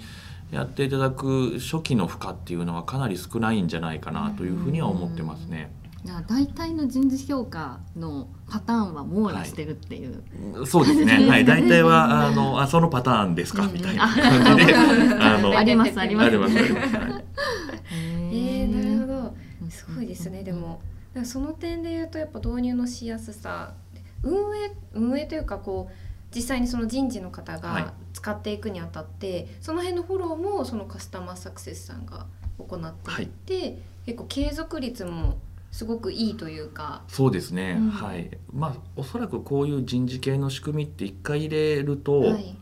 [0.52, 5.72] やっていただく初期の負荷っていうのはかなり少ないんじゃないかなというふうには思ってますね。
[6.04, 11.28] じゃあ大体の人事評価のパターンは網羅してるっていう、そうですね。
[11.30, 13.68] はい、大体はあのあそのパターンですか？
[13.72, 14.08] みたいな。
[14.08, 16.28] 感じで、あのありますあります。
[16.28, 16.96] ありますあります。
[16.96, 17.26] はい。
[18.36, 19.70] えー、なるほど。
[19.70, 20.44] すごいですね。
[20.44, 20.82] でも
[21.24, 23.74] その点で言うとやっぱ導入のしやすさ
[24.24, 25.94] 運営運営というかこう
[26.36, 27.84] 実際にその人事の方はい。
[27.84, 32.26] が使っていくにあたって、その辺のフォローもそのカスタマーサクセスさんが
[32.58, 35.38] 行っていて、結構継続率も
[35.74, 37.02] すごくいいというか。
[37.08, 37.78] そうですね。
[37.80, 38.30] うんはい。
[38.54, 42.56] まあおそらくこういう人事系の仕組みって一回入れると、はい、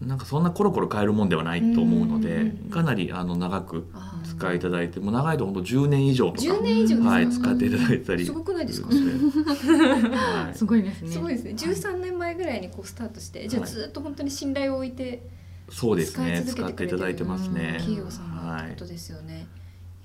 [0.00, 3.88] なんかそんなコロコロ変えるもんではないと思うので、うんかなりあの長く
[4.24, 6.40] 使いいただいて、もう長いと本当10年以上とか。
[6.40, 8.24] 10年以上ですか、はい、使っていただいたり。
[8.24, 8.88] すごくないですか？
[8.88, 15.26] はいすごいですねすごいですね13年前ぐらいにこうスタートしてじゃあはいずっと本当に信頼を置いて
[15.68, 16.44] そうですね。
[16.46, 17.78] 使っていただいてますね。
[17.78, 19.48] 企業さんはいのことですよね。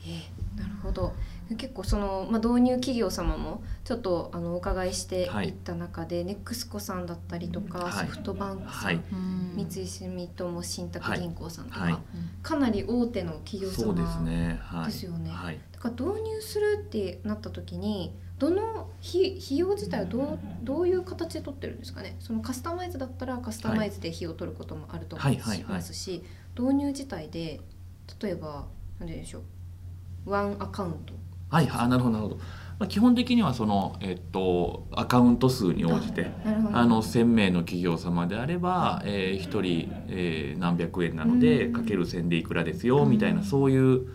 [0.07, 1.13] えーなるほど
[1.55, 5.49] 結構その、まあ、導入企業様もちょっとあのお伺いしてい。
[5.49, 7.91] った中で、ネクスコさんだったりとか、はい。
[7.91, 8.95] ソフトバンクさん、はい。
[8.95, 11.97] うん三井住友信託銀行さんとか、はい。
[12.41, 14.59] かなり大手の企業様ですね。
[14.63, 14.85] はい。
[14.85, 15.29] ですよね。
[15.29, 15.59] はい。
[15.73, 22.15] だから導入するってなった時にどの費費用自体はどうどういう形で取ってるんですかね。
[22.19, 25.41] そのカスタマイズだったらカスタマイズで費用を取ることもあると思いはい。
[25.41, 25.57] はい。
[25.63, 25.73] はい。
[25.75, 26.23] ますし
[26.57, 27.61] 導入自体で
[28.21, 28.67] 例えば
[28.99, 29.41] 何でしょう。
[30.25, 31.13] ワンアカウント
[31.51, 32.39] はい、あ、なるほど、なるほど。
[32.79, 36.31] まあ、基本的にはその、えっと、アカウント数に応じて。
[36.73, 41.73] あの1000名の企業様であれば、えー、1人、えー何百円なのでうん。
[41.73, 43.09] かける1000でいくらですようん。
[43.09, 44.07] みたいなそういう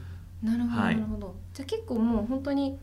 [0.42, 0.96] なるほど、はい。
[0.96, 1.34] なるほど。
[1.52, 2.78] じゃあ結構もう本当に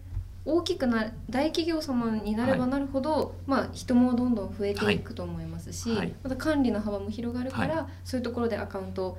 [0.46, 6.14] 大きくな大企業様になればなるほど、まあ人もどんどん増えていくと思いますし、はい。
[6.22, 9.18] また管理の幅も広がるから、はそういうところでアカウント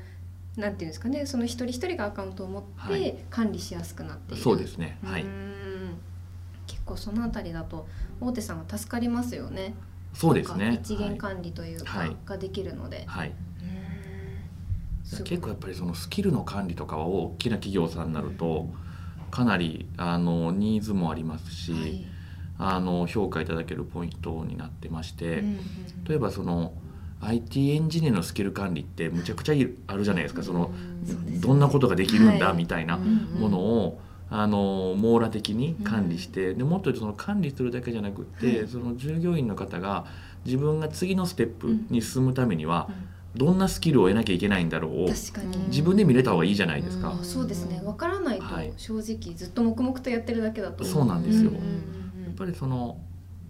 [0.57, 3.03] なんていうんですかねその一人一人がアカウントを持っはい。
[3.03, 4.99] て管理しやすくなっている、そうですね。
[5.03, 5.25] はい。
[6.67, 7.87] 結構そのあたりだと
[8.21, 9.75] 大手さんが助かりますよね。
[10.13, 10.81] そうですね。
[10.81, 12.17] 一元管理というか、はい。
[12.25, 13.33] ができるので、はい。
[15.25, 18.69] 結構やっぱりそのスキルの管理とかは大きな企業さんになると
[19.31, 22.05] かなりあのニーズもありますし、はい。
[22.57, 25.59] あの評価いただけるポイントになってまして、うんうん。
[26.07, 26.73] 例えばその
[27.25, 29.55] IT エンジニアのスキル管理ってむちゃくちゃ
[29.87, 30.43] あるじゃないですか。
[30.43, 30.73] その
[31.41, 32.57] どんなことができるんだはい。
[32.57, 34.01] みたいなうんものを、
[34.31, 38.69] あの網羅的に管理して、でもっと言うとその管理するだけじゃなくって、はい。
[38.69, 40.07] その従業員の方が
[40.45, 42.89] 自分が次のステップに進むためには、
[43.35, 45.05] どんなスキルを得なきゃいけないんだろう。
[45.05, 47.09] を自分で見れた方がいいじゃないですか。
[47.11, 47.21] うん。
[47.21, 47.81] あそうですね。
[47.85, 48.73] 分からないとはい。
[48.77, 51.53] 正直ずっと黙々とやってるだけだとそうなんですよ。
[51.53, 51.59] や
[52.31, 52.99] っぱりその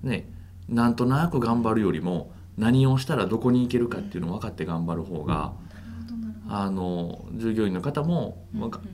[0.02, 0.30] ね
[0.68, 5.52] なんとなく頑張るよりも何をしたらどこに行けるかっていうのを分かって頑張る方が、
[6.48, 8.46] あの従業員の方も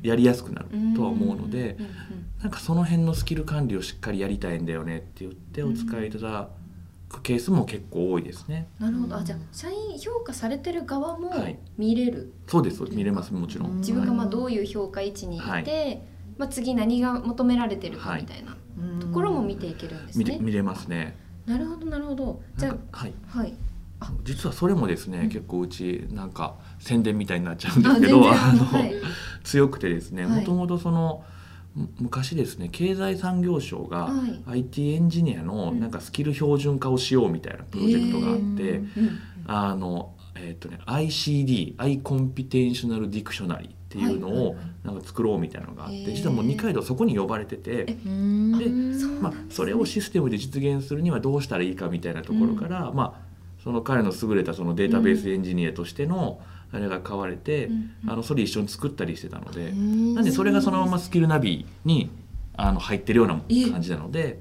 [0.03, 1.77] やりやすくなるとは思うので、
[2.43, 6.49] なんかその辺のスキル管理をしっかりやりたいんだよねって言ってお使いいただ
[7.09, 8.69] くケースも結構多いですね。
[8.79, 9.17] なるほど。
[9.17, 11.59] あじゃあ社員評価されてる側もはい。
[11.77, 13.79] 見れる、そうです見れますもちろん。
[13.79, 16.03] 自分がまあはいどういう評価位置にいて、はい。
[16.39, 18.57] まあ、次何が求められてるかみたいな
[19.01, 20.39] ところも見ていけるんですね。
[20.41, 21.19] 見れますね。
[21.47, 22.41] なるほどなるほど。
[22.57, 23.13] じゃなんかはい。
[23.35, 23.55] あはい。
[24.25, 25.29] 実はそれもですね、うん。
[25.29, 28.95] 結構うちなんか宣伝みたいになっちゃうんであすけどあの、はい。
[29.45, 30.41] 強くてですねはい。
[30.41, 31.25] もともとその
[31.75, 34.43] む昔ですね経済産業省がはい。
[34.47, 35.81] IT エンジニアのうん。
[35.81, 47.85] なんかスキル標準化をしようみたいなプロジェクトがあって、うんうんあのえっ、とね ICD アイコンピテンショナルディクショナリーっていうのをはいはいはいなんか作ろうみたいなのがあって実はもう2回とそこに呼ばれてて。
[47.85, 47.95] で
[49.21, 53.31] まあ、それをシステムで実現するにはどうしたらいいかみたいなところから、まあ、
[53.63, 56.41] その彼の優れたそのデータベースエンジニアとしての
[56.73, 62.11] あれが買われて、うんあのそれ一緒に作ったりしてたので、ななんでそれがそのままスキルナビに
[62.57, 63.35] あの入ってるような
[63.71, 64.41] 感じなので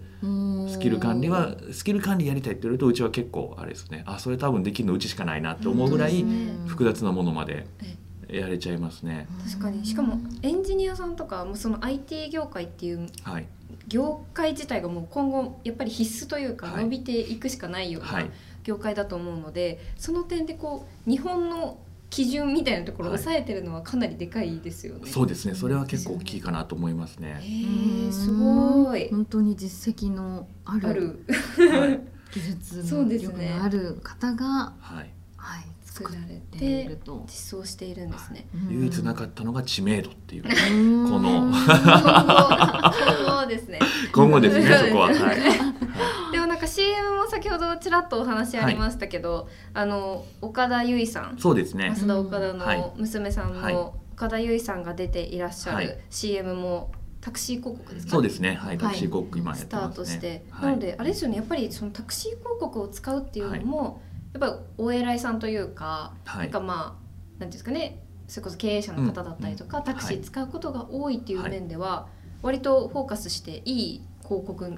[0.69, 6.67] スキル管理はスキル管理やりたいって言われるとうちは結構あれですねあそれ多分できるのうちしかないなって思うぐらいうん。
[6.67, 7.95] 複雑なものまでえ
[8.31, 9.27] やれちゃいますね。
[9.45, 9.85] 確かに。
[9.85, 13.47] しかもエンジニアさんとかもうその IT 業界っていうはい、
[13.87, 16.83] 業界自体がもう今後やっぱり必須というかはい。
[16.83, 18.31] 伸びていくしかないようはない。
[18.63, 23.19] 業界だと思うので、その点でこう日本の基準みたいなところをはい。
[23.19, 25.09] 抑えてるのはかなりでかいですよね。
[25.09, 25.55] そうですね。
[25.55, 27.39] それは結構大きいかなと思いますね。
[27.41, 29.09] へえすごい。
[29.09, 31.25] 本当に実績のあるある。
[31.71, 31.99] はい
[32.31, 33.45] 技術そうのですね。
[33.45, 35.09] 力のある方が、はい。
[35.37, 35.65] はい、
[36.03, 37.23] 作られ作っていてると。
[37.27, 38.47] 実装しているんですね。
[38.69, 40.43] 唯一なかったのが知名度っていう。
[40.43, 41.53] ここの。
[41.53, 43.79] そうですね。
[44.11, 46.31] 今後ですねそこは、はい。
[46.31, 51.37] でもなんか CM も先ほどちらっとお話ありましたけど、あの岡田結衣さん。
[51.39, 51.93] そうですね。
[51.95, 52.77] 増田岡田はい。
[52.79, 53.73] の娘さんはい。
[53.73, 56.91] の岡田結衣さんが出ていらっしゃはいる CM も
[57.21, 58.11] タクシー広告ですか？
[58.13, 58.55] そうですね。
[58.55, 58.77] はい。
[58.77, 60.65] タクシー広告今やってスターますねトして、はい。
[60.67, 61.37] なのであれですよね。
[61.37, 64.01] やっぱりそのタクシー広告を使うっていうのも、
[64.33, 66.41] やっぱりお偉いさんというか、はい。
[66.43, 72.07] なんかまあなんですかねそれこそ経営者の方だったりとか、うんタクシーはい使うことが多いっていう面では、
[72.41, 74.73] 割とフォーカスしていい広告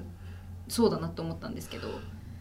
[0.68, 1.88] そうだなと思ったんですけど。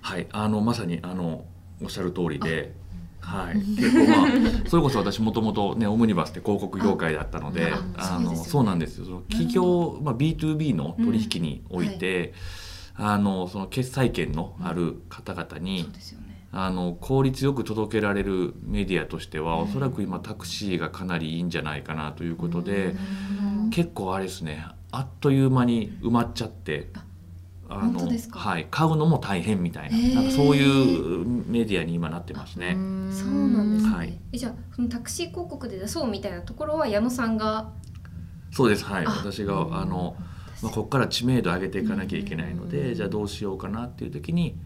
[0.01, 1.45] はい、あのまさにあの
[1.82, 2.74] おっしゃる通りで、
[3.20, 4.28] はい、結構まあ
[4.68, 9.05] それこそ私もともとねオムニバスって広告業界だったので、ああのそうなんですよ。
[9.05, 12.34] その企業まあ B2B の取引において、
[12.95, 16.30] あのその決済権のある方々に、そうですよね。
[16.54, 19.62] あの効率よく届けられるメディアとしては、うん。
[19.62, 22.95] おそらく今タクシーがかなりいいんじゃないかなということで、
[23.64, 23.70] うん。
[23.70, 26.89] 結構あれですねあっという間に埋まっちゃって。
[26.93, 28.38] ああ本当ですか？
[28.38, 32.72] はい、買うのも大変みたいななんかそういうメディアに今なってますね。
[32.74, 33.95] そうなんですね。
[33.95, 34.20] はい。
[34.34, 37.72] えじゃあそのタクシー広告で出そうみたいなところは矢野さんが、
[38.52, 39.06] そうですはい。
[39.06, 39.12] あ。
[39.12, 40.18] 私があの、
[40.62, 42.95] まあ、ここから知名度上げていかなきゃいけないので、うん。
[42.95, 44.58] じゃあどうしようかなっていう時に、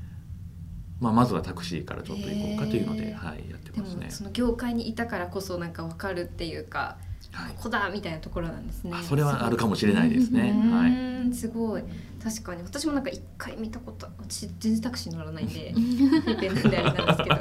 [1.00, 4.10] まあ、まずはタクシーからちょっと行こうかというので、はい、やってますね。
[4.10, 6.98] その業界にいたからこそなんかわかるっていうか、
[7.32, 7.54] はい。
[7.56, 8.92] ここだみたいなところなんですね。
[8.94, 10.54] あそれはあるかもしれないですね。
[10.56, 11.34] うはい。
[11.34, 11.84] すごい。
[12.24, 15.74] 確かに私もなんか一回見たこと私全然タクシー乗らないんで
[16.26, 17.36] ペペなんであれなんですけど。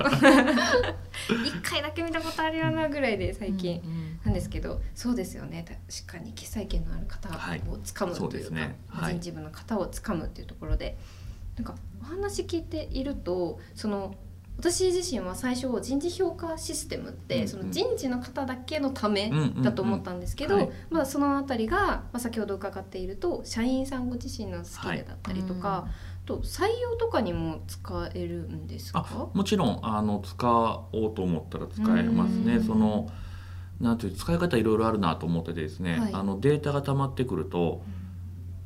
[1.45, 3.81] 一回だけ見たことあるようなぐらいで最近
[4.25, 5.65] なんですけどそうですよね。
[5.89, 9.13] 確かに決済権のある方はいをつかむというか、はい。
[9.15, 10.99] 人事部の方をつかむっていうところで
[11.57, 14.15] なんかお話聞いているとその
[14.57, 17.49] 私自身は最初人事評価システムって、うんうん。
[17.49, 19.63] その人事の方だけのためうんうんうん。
[19.63, 20.71] だと思ったんですけど、はい。
[20.91, 25.91] まあ、そのあたりが、まあ、先ほど伺っていると社員さんご自身のスキルだったりとか、はい
[26.25, 29.07] あと採用とかにも使えるんですか？
[29.07, 30.49] あもちろんあの使
[30.93, 32.55] おうと思ったら使えますね。
[32.55, 32.65] うん。
[32.65, 33.11] その
[33.79, 36.15] なんていう使い方いろいろあるなと思っててですね、はい。
[36.15, 37.83] あのデータが溜まってくると、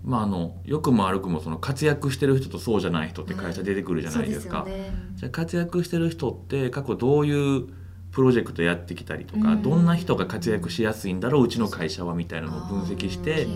[0.04, 4.64] まあ、あの良くも悪くもその活躍してる人とそうじゃない人って会社出てくるじゃないですか。
[4.66, 4.92] すよね。
[5.16, 7.68] じゃあ活躍してる人って過去どういう
[8.12, 9.62] プロジェクトやってきたりとか、うん。
[9.62, 13.46] どんな人が活躍しやすいんだろううちの会社はみたいなのを分析して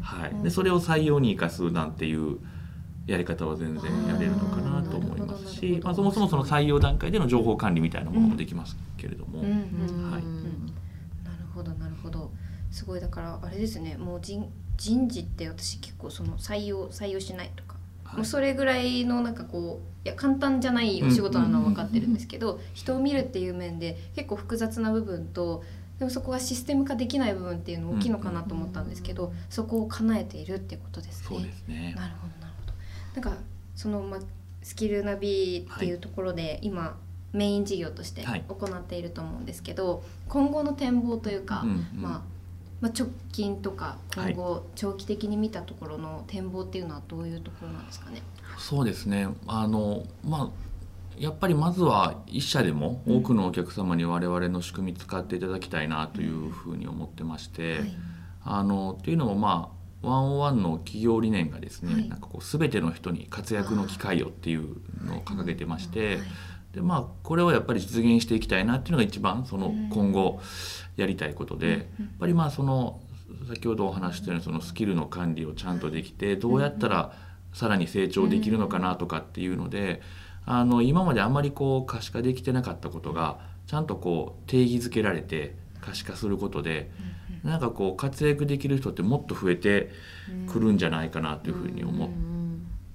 [0.00, 2.38] はい、でそれを採用に生かすなんていう
[3.06, 9.48] やり方は全然やれるのかなと思いますしまあ、そもそもその採用段階での情報管理みたいなものもできますけれども、はい。
[9.48, 12.32] なるほどなるほど。
[12.70, 13.96] すごいだからあれですね。
[13.96, 18.16] もう人人事って私結構その採用採用しないとか、はい。
[18.16, 25.62] もうそれぐらいのなんかこういや簡単じゃないお仕事なのは分かってるんですけど、人を見るっていう面で結構複雑な部分と
[25.98, 31.52] でもそこがシステム化できない部分っていうの大きいのかなと思ったんですけど、そこを叶えているっていうことですね。
[31.64, 31.94] すね。
[31.96, 33.20] なるほどなるほど。
[33.20, 33.40] なんか
[33.76, 34.20] そのまあ
[34.62, 36.96] スキルナビっていうところで、今
[37.32, 38.44] メイン事業としてはい。
[38.48, 42.02] 行っていると思うんですけど、今後の展望というか、うんうん。
[42.02, 42.31] まあ
[42.82, 44.34] まあ直近とかはい。
[44.34, 48.20] 今後長期的に見たところの展望っていうのはどういうところなんですかね？
[48.58, 49.28] そうですね。
[49.46, 50.72] あのまあ
[51.16, 57.94] やっぱりまずは一社でも多くのお客様に我々の仕組み使っていただきたいなというふうに思ってまして、はい。
[58.44, 59.70] あのっていうのもま
[60.02, 62.08] あワンオワンの企業理念がですね、はい。
[62.08, 66.26] なんかこう全ての人に活躍の機会をっていうのを掲げてまして、はい。
[66.72, 69.90] でまあこれをやっぱり実現していきたいなっていうのが一番そのうん。
[69.90, 70.40] 今後
[70.96, 72.06] やりたいことで、やっうん。
[72.18, 73.00] ぱりまあその
[73.48, 77.12] 先ほどお話ししたようにそのスキルの管理をちゃんとできてどうやったら
[77.52, 80.00] さらに成長できるのかなとかっていうので
[80.44, 86.90] あの今まであんまりこう可視化できてなかったことがちゃんとこう定義づけられて可視化することで
[87.42, 89.90] なんかこう活躍できる人ってもっと増えて
[90.46, 92.08] くるんじゃないかなというふうに思っ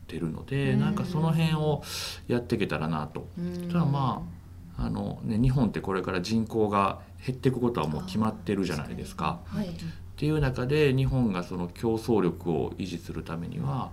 [0.07, 1.83] てるのでうんなんかその辺を
[2.27, 3.27] やっていけたらなと。
[3.69, 4.36] ただまあ
[4.77, 9.39] あのね、日本ってこれから人口が減っていくことはもう決まってるじゃないですか。
[9.45, 9.69] はい
[10.17, 13.91] っていう中で日本がその競争力を維持するためには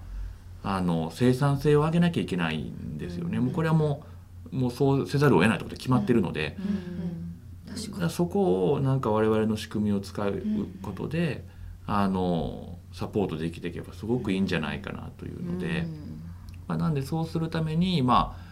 [0.63, 3.39] あの生産性を上げなきゃいけないんですよね。
[3.41, 4.05] もうこれはも
[4.51, 6.57] うもうそうせざるを得ないということで決まってるので、
[7.69, 10.43] 確かだからそこをなんか我々の仕組みを使う
[10.81, 11.45] ことで、
[11.87, 15.87] あのサポートできていけばすごくいいんじゃないかなというので、
[16.67, 18.44] まあ、なんでそうするためにまあ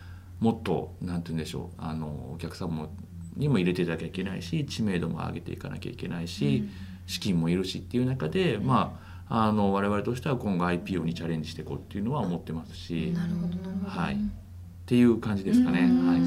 [0.43, 1.81] もっとなんて言うんでしょう。
[1.81, 2.89] あのお客様
[3.37, 6.69] にも入れていただきゃいけないし知名度も上げていかなきゃいけないし、
[7.07, 13.15] 資金もいるしっていう中で、まああの我々としては今後 IPO にチャレンジしていこうっていうのは思ってますし。
[13.87, 14.19] はい、っ
[14.85, 15.83] ていう感じですかね。
[15.83, 16.07] うん。
[16.09, 16.21] はい。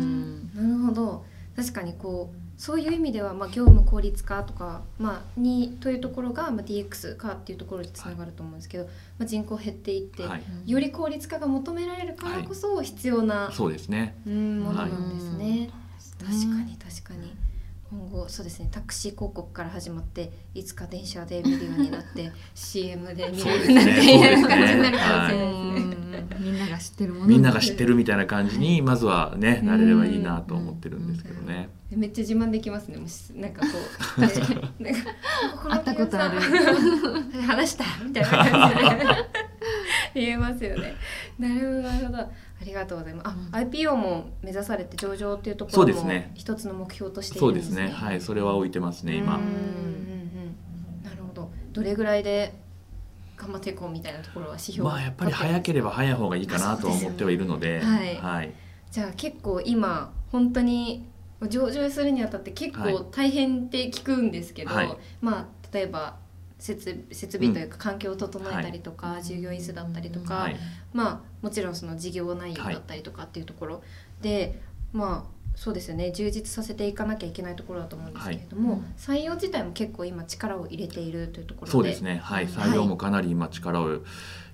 [0.66, 1.26] なるほど。
[1.58, 8.86] 確かにこうそういう意味では、まあ、業務効率化とか、まあ、にというところが、まあ、DX 化っていうところにつながると思うんですけど、
[9.18, 14.16] まあ、人口減っていって、はい、より効率化が求められるからこそ必要な、そうですね。
[14.26, 15.70] うんものなんですね。
[16.18, 17.34] 確かに確かに
[17.90, 26.26] 今後そうですねタクシー広告から始まっていつか電車で見るようになって CM で見れるなんていう感じになるかもしれないですね。
[26.40, 31.70] みんなが知ってるものみんなが知ってるみたいな感じにまずはねなれればいいなと思ってるんですけどね。
[31.92, 33.68] めっちゃ自慢できますねもしなんかこ
[34.18, 34.40] う なんか
[35.70, 36.42] 会ったことある
[37.42, 39.16] 話したみたいな感じで。
[40.16, 40.96] 言えますよね。
[41.38, 42.32] なるほどなるほど
[42.62, 43.28] ありがとうございます。
[43.28, 47.50] あ、うん IPO も目指されて上場っていうところも一つの目標としていそ。
[47.50, 47.90] うんですね。
[47.90, 49.50] はい、それは置いてますね今うんうん。
[49.50, 50.56] うん
[51.04, 51.52] なるほど。
[51.74, 52.54] どれぐらいで
[53.38, 58.54] 頑張っていこうみたいなところは指標まあやっぱり早ければ早い方がいいかなとは思ってはいるので、そうですよねはい、
[58.92, 61.06] じゃあ結構今本当に
[61.50, 66.18] 上場するにあたって結はい構大変って聞くんですけど、はいまあ例えば
[66.58, 70.56] 設設備というか環境を整えたりとか、従業員数だったりとか、はい、
[70.94, 73.84] まあもちろんその事業内容だったりとかっていうところ。
[74.22, 74.60] で、
[74.94, 76.12] まあそうですよね。
[76.12, 81.72] 充実させていかなきゃいけないところだと思うんですけれども、はい採用自体も結構今力を入れているというところで。
[81.72, 82.20] そうですね。
[82.24, 84.00] はい、うん採用もかなり今力を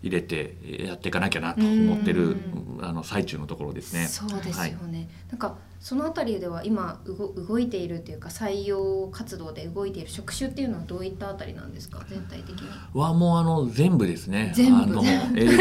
[0.01, 2.37] 入れてやっていかなきゃなと思ってる
[2.81, 4.07] あの最中のところですね。
[4.07, 4.75] そうですよはい。
[4.91, 12.03] ね、なんかそのあたりでは今動動いているというか採用活動で動いている職種っていうのはどういったあたりなんですか？
[12.07, 12.67] 全体的に。
[12.93, 14.51] はもうあの全部ですね。
[14.55, 14.81] 全部。
[14.83, 15.03] あの
[15.35, 15.57] 営業、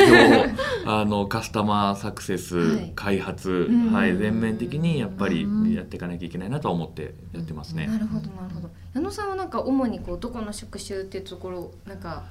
[0.87, 2.93] あのカスタマーサクセス、はい。
[2.95, 3.93] 開発、うん。
[3.93, 4.17] はい。
[4.17, 5.71] 全面的にやっぱりうん。
[5.73, 7.87] やっていかなきゃいけないなとは思ってやってますね。
[7.87, 12.25] なるほどなるほど矢野さんはなんか主にこうどこの職種っていうところをなんか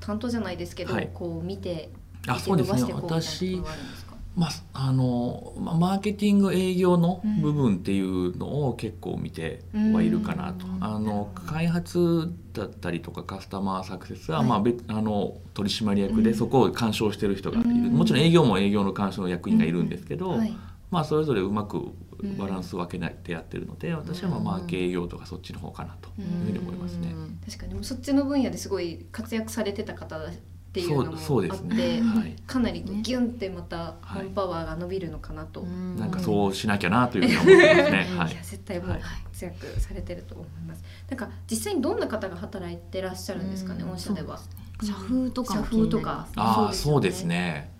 [0.00, 1.10] 担当じゃないですけど、はい。
[1.14, 1.90] こう見て
[2.26, 2.80] あ、そうですね。
[2.80, 4.10] 見て伸ばしていこうみたいなところ私があるんですか？
[4.36, 10.84] まあ、あのまあマーケティング営業の部分っていうのを結構見てはいるかなと、うん。
[10.84, 14.48] あの開発だったりとかカスタマーサクセスは、はい。
[14.48, 17.92] まあ、別あの取締役でうんそこを干渉してる人がいる、うん。
[17.92, 20.56] もちろん営業も営業の干渉の役員がいるんですけど、はい
[20.90, 21.92] まあ、それぞれうまく
[22.38, 27.14] バランスを分けないってやってるので私はまあうんマーケ営業とかそっちの方かなというふうに思いますね。
[27.46, 32.00] 確かにもうそっちの分野ですごい活躍されてた方っていうのもあってそうそうですね。
[32.02, 32.36] はい。
[32.46, 34.14] かなりギュンってまたはい。
[34.16, 37.96] マンパワーが伸びるのかなと、なんかそうしなきゃなというふうに思ってますね。
[38.18, 38.32] はい。
[38.32, 39.00] いや絶対もうはい。
[39.24, 40.84] 活躍されてると思います。
[41.08, 43.90] なんか実際にどんな方が働いてらっしゃるんですかね、うん。
[43.90, 44.38] 御社では。
[44.82, 47.79] 社風とかも社風とかああそうですよね。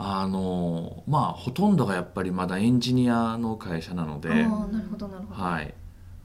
[0.00, 4.80] あのまあほとんどがやっぱりまだエンジニアの会社なので、なるほどな
[5.18, 5.42] るほど。
[5.42, 5.74] はい、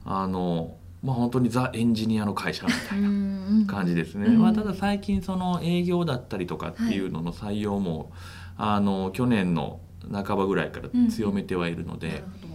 [0.04, 4.26] あのまあ本当にザエンジニアの会社みたいなな感じですね。
[4.26, 8.12] うんまあただ最近その営業だったりとかっていうのの採用も、
[8.56, 9.80] あの去年の
[10.12, 12.54] 半ばぐらいから強めてはいるので、なるほど。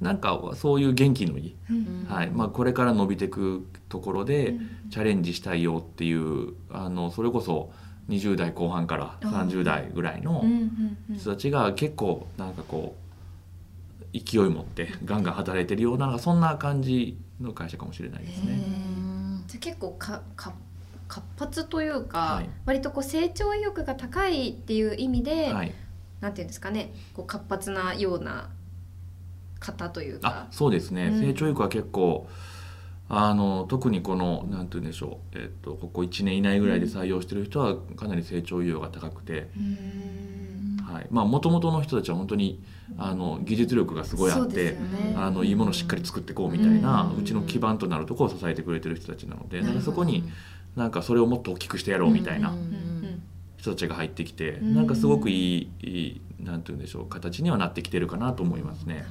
[0.00, 4.50] なんかそういう元気のいい、うんはいまあこれから伸びていくところで。
[4.50, 7.72] うんチャレンジしたいよっていうあのそれこそ
[8.10, 10.44] 20代後半から30代ぐらいの
[11.16, 12.96] 人たちが結構なんかこ
[14.12, 18.58] う勢い持ってガンガン働いてるようなそんな感じの会社かもしれないですへね。
[19.46, 20.52] じゃあ結構かか
[21.08, 22.50] 活発というか、はい。
[22.66, 25.72] 割とこう成長意欲が高いっていう意味で、はい、
[26.20, 28.50] なんていうんですかねこう活発なような
[29.58, 30.46] 方というあか。
[30.50, 31.20] そうですね、うん。
[31.20, 32.28] 成長欲は結構
[33.12, 39.50] あの特にこのなんて言うんでしょう、えっと、ここ1年以内ぐらいで採用してる人はかなり成長意欲が高くて。
[40.90, 41.06] はい。
[41.10, 42.62] まあ元々の人たちは本当に
[42.98, 45.14] あの技術力がすごいあってね。
[45.16, 50.24] あのいいものをしっかり作っていこうみたいな、ううんちの基盤となるところを支えてくれてる人たちなのでなんかそこに
[50.76, 52.52] なんかそれをもっと大きくしてやろうみたいな
[53.56, 54.74] 人たちが入ってきて、うん。
[54.74, 59.04] なんかすごくいいいいなんて言うんでしょう形にはなってきてるかなと思いますね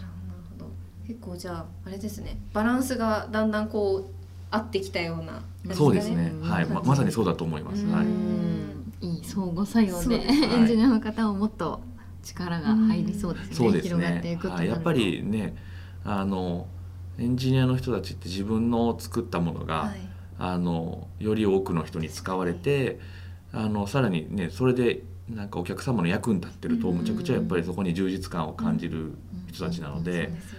[1.10, 4.05] 結構じゃああれですねバランスがだんだんこう
[4.51, 5.41] 合ってきたような
[5.74, 6.49] そうですね、うん。
[6.51, 6.66] はい。
[6.68, 7.86] ままさにそうだと思います。
[7.88, 8.05] はい。
[8.05, 8.93] うん。
[9.01, 11.82] いい相互作用でねエンジニアの方をもっと
[12.24, 13.55] 力が入りそうですね。
[13.55, 14.62] そうです広がっていねくとなると。
[14.62, 14.68] はい。
[14.68, 15.55] やっぱりね
[16.05, 16.68] あの
[17.18, 19.99] エンジニアの人たちって自分の作ったものが、はい。
[20.38, 22.99] あのより多くの人に使われて
[23.51, 26.97] あのさらにねそれでなんかお客様の役に立ってるとうん。
[26.99, 29.16] むちゃくちゃやっぱりそこに充実感を感じる
[29.51, 30.59] 人たちなのそうでですよ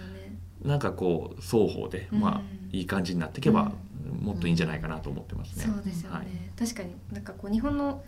[0.63, 2.19] なんかこう双方で、うん。
[2.19, 2.41] まあ、
[2.71, 3.71] いい感じになっていけば
[4.21, 5.65] もっといいんじゃないかなと思ってますね。
[5.65, 6.27] そうですよね、はい。
[6.57, 8.03] 確かになんかこう日本の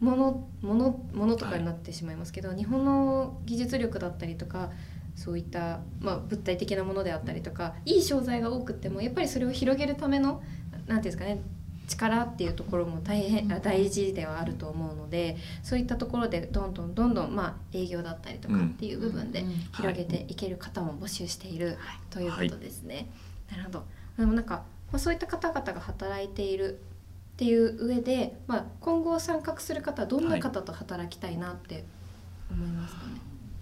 [0.00, 4.70] ものものものとかになってしまいますけど、日本の技術力だったりとか
[5.14, 10.42] そういった、まあ、物体的なものであったりとかいい商材が多くってもやっぱりそれを広げるための
[10.72, 11.42] なんていうんですかね
[11.90, 21.76] 力っていうところも大変あ大事ではあると思うのでそういったところでどんどんどんどん、まあ、営業だったりとかっていう部分でうん広げていける方も募集している
[22.10, 23.08] ということですね。
[23.50, 23.84] なるほど
[24.18, 24.62] でもなんか、
[24.92, 31.84] まあ、そういった方々が働いているっていう上で、まあ、今後参画する方はどんな方と働きたいなって
[32.50, 33.12] 思いますかね？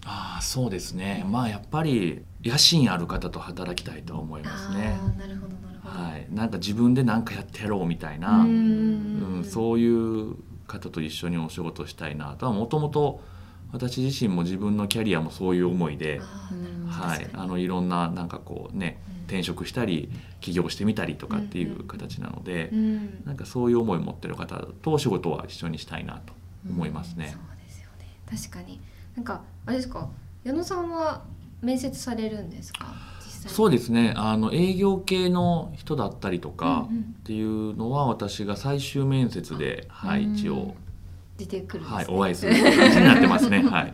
[0.05, 4.97] ああそうですねまあやっぱり野心ある方と働きたいとは思いますね。
[5.17, 5.68] なるほど。
[5.89, 9.39] はい、なんか自分で何かやってやろうみたいな、ううん。
[9.41, 10.35] んそういう
[10.67, 13.21] 方と一緒にお仕事したいなとはもともと
[13.71, 16.21] 私自身も自分のキャリアもそういう思いで、
[16.87, 17.27] はい。
[17.33, 19.19] あのいろんななんかこうねうん。
[19.29, 20.09] 転職したり
[20.41, 23.23] 起業してみたりとかっていう形なので、うん。
[23.25, 26.33] なんかそういう思いを持ってる方とお仕事は一緒にしたいなと
[26.67, 27.27] 思いますね。
[27.31, 28.07] そうですよね。
[28.27, 28.79] 確かに。
[29.15, 30.09] なんかあれですか？
[30.43, 31.23] 矢野さんは
[31.61, 32.87] 面接されるんですか？
[33.47, 34.13] そうですね。
[34.17, 37.01] あの営業系の人だったりとかうんうん。
[37.01, 40.35] っていうのは私が最終面接で、はい、うん。
[40.35, 40.75] 一応、
[41.37, 41.89] 出てくるね。
[41.89, 43.63] はい、お会いする感じになってますね。
[43.69, 43.93] はい。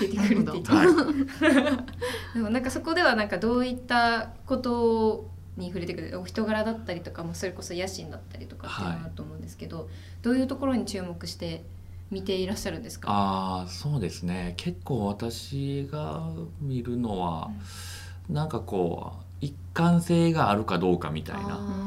[0.00, 0.70] 出てくるって言って。
[0.72, 0.86] はい。
[2.34, 9.88] でもなんかそこではなんかどういったことに触れてくるお人柄だったりとかもそれこそ野心だったりとかっていうのがあると思うんですけど、
[10.22, 11.64] どういうところに注目して
[12.10, 13.10] 見ていらっしゃるんですか？
[13.10, 14.54] ああそうですね。
[14.56, 16.30] 結構私が
[16.60, 17.50] 見るのは、
[18.28, 21.86] なんかこう一貫性があるかどうかみたいあな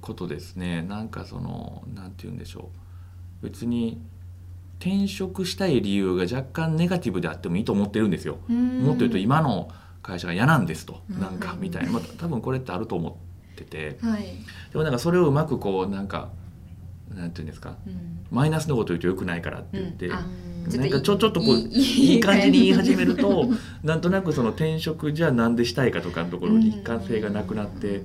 [0.00, 0.82] ことですね。
[0.82, 2.70] なんかそのなんて言うんでしょ
[3.42, 3.44] う。
[3.44, 4.00] 別に
[4.80, 8.38] 転職したい理由が若干ネガティブであってもいいと思ってるんですよ。
[8.48, 9.70] もっと言うと今の
[10.02, 11.20] 会社が嫌なんですとうん。
[11.20, 13.18] なんかみたいな、まあ、多分これってあると思
[13.54, 13.98] ってて。
[14.00, 14.22] はい、
[14.72, 16.30] でもなんかそれをうまくこうなんか
[17.14, 17.76] なんて言うんですか。
[17.86, 18.26] うん。
[18.30, 22.50] マイナスのこと言うと良くないからって言って、うんなんかちょちょっとこういい感じ。
[22.50, 23.48] に言い始めると
[23.82, 28.04] なんとなくその転職じゃあなんでしたいかとかのところに一貫性がなくなって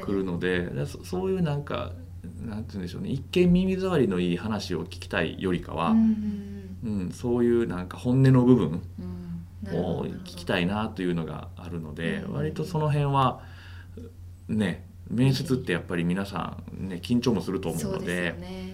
[0.00, 1.92] くるのでだそそういうなんか
[2.46, 3.10] なんて言うんでしょうね。
[3.10, 7.10] 一見耳障りのいい話を聞きたいよりかは、ううんん。
[7.12, 8.82] そういうなんか本音の部分
[9.72, 13.42] を聞きたいなというのがあるのでうん割とその辺は
[14.48, 18.69] ね面接ってやっぱり皆さん、ね、緊張もすると思うので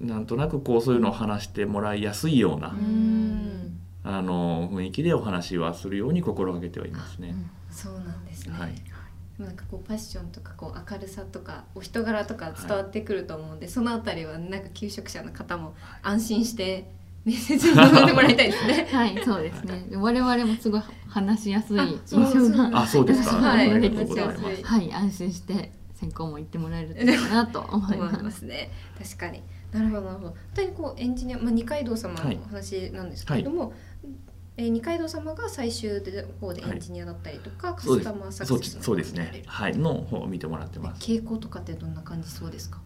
[0.00, 7.34] なんとなくこうそういうのを話してもらいやすいような、うんあの雰囲気でお話はするように心がけてはいますね。
[7.70, 8.74] そうなんですね、はい
[9.38, 16.88] なんかこうパッションとかこう明るさとかお人柄とか伝わってくると思うんで、そのあたりはなんか求職者の方も安心して
[17.24, 18.86] 面接に臨んでもらいたいですね。
[18.92, 19.88] はい、そうですね。
[19.96, 22.78] 我々もすごい話しやすいあ印そう象が。
[22.78, 23.36] あそうですか。
[23.36, 24.16] はいありがとう
[24.62, 28.22] はい、安心して選考も行ってもらえるといいかなと思い思いま。
[28.22, 28.70] ますすね。
[29.02, 29.42] 確かに。
[29.74, 30.28] なるほどなるほど。
[30.30, 33.72] 本当にこうエンジニア、まあ二階堂様のはい話なんですけれども、
[34.56, 39.12] えー二階堂様が最終で方でエンジニアだったりとか、カそうですスタマーサクセスのそうです。
[39.14, 41.02] ねはいの方を見てもらってます。
[41.04, 42.80] 傾向とかってどんな感じそうですか？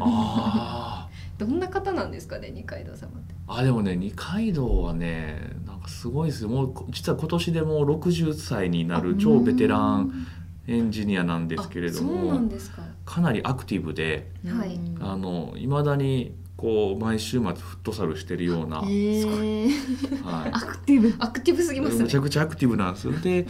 [0.00, 3.34] あ どんな方なんですかね二階堂様って。
[3.48, 3.56] あ。
[3.58, 6.48] あでもね二階堂はねなんかすごいですよ。
[6.48, 10.26] もうこ実は今年でもう60歳になる超ベテラン
[10.66, 12.82] エンジニアなんですけれども、か。
[13.04, 20.60] かなりアクティブで、はいあの未だにこう毎週末フットサルしてるような、えー、はいア。
[20.60, 21.14] クティブ。
[21.18, 22.20] アクティブすぎますねめちゃ。
[22.20, 23.46] くちゃアクティブなんですよで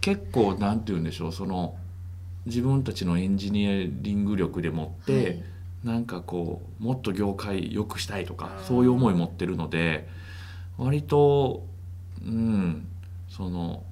[0.00, 1.76] 結構なんて言うんでしょうその
[2.46, 5.44] 自分たちのエンジニアリング力でもって、はい
[5.84, 10.08] なんかこうもっと業界良くしたいとかそういう思い持ってるので
[10.78, 11.64] 割と
[12.20, 12.88] うん
[13.28, 13.84] その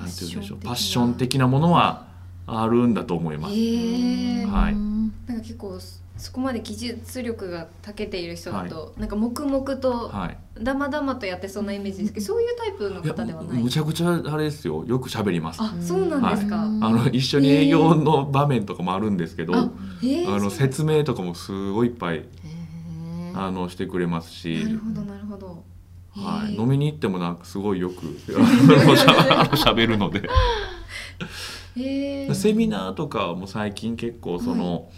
[0.00, 2.08] なんて言うんでしょうパッシション的的なものは
[2.46, 3.54] あるんだと思います。
[3.54, 4.72] ええはい。
[4.72, 4.90] うん
[5.26, 5.78] なんか結構
[6.16, 13.62] そこまで技術力が長けている人だと、なんか黙々とはい、だまだまとやってそんなイメージですけど、そういうタイプの方ではない。
[13.62, 13.70] む。
[13.70, 14.84] ちゃくちゃあれですよ。
[14.84, 15.62] よく喋ります。
[15.62, 16.56] ああ、そうなんですか。
[16.56, 16.68] はい。
[16.68, 19.70] の一緒に営業の場面とかもあるんですけど、あ、
[20.02, 20.34] えー。
[20.34, 23.40] あの説明とかもすごいいっぱいへー。
[23.40, 25.69] あのしてくれますし、なるほどなるほど。
[26.12, 30.28] はい、飲みに行ってもなんかすごいよく しゃあの喋るので。
[32.34, 34.90] セミナーとかも最近結構その、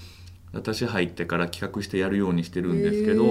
[0.53, 3.25] 私入ってから企画してやるようにしてるんですけど、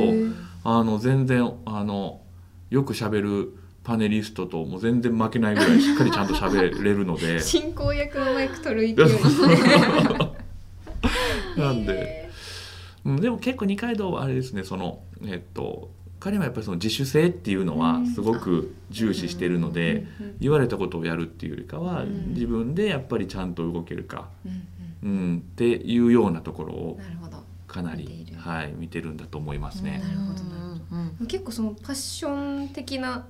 [0.64, 2.22] あの全然あの
[2.70, 3.54] よく喋る
[3.84, 7.40] パネリストとも全然負けないぐらいしっかりちゃんと喋れるので。
[7.42, 8.98] 進行役のマイク取る勢い。
[11.58, 11.94] なんで。
[11.94, 12.30] へ
[13.06, 15.90] うんでも結構二階堂はあれですねそのえっと
[16.22, 18.08] 彼はやっぱりその自主性っていうのはうん。
[18.08, 20.08] すごく重視してるのーで、
[20.40, 22.34] 言われたことをやるっていうよりかは、うん。
[22.34, 24.30] 自分でやっぱりちゃんと動けるか、
[25.04, 27.00] うんっていうようなところを。
[27.68, 30.04] かなりはい、見てるんだと思いますね。
[31.28, 33.26] 結構そのパッション的な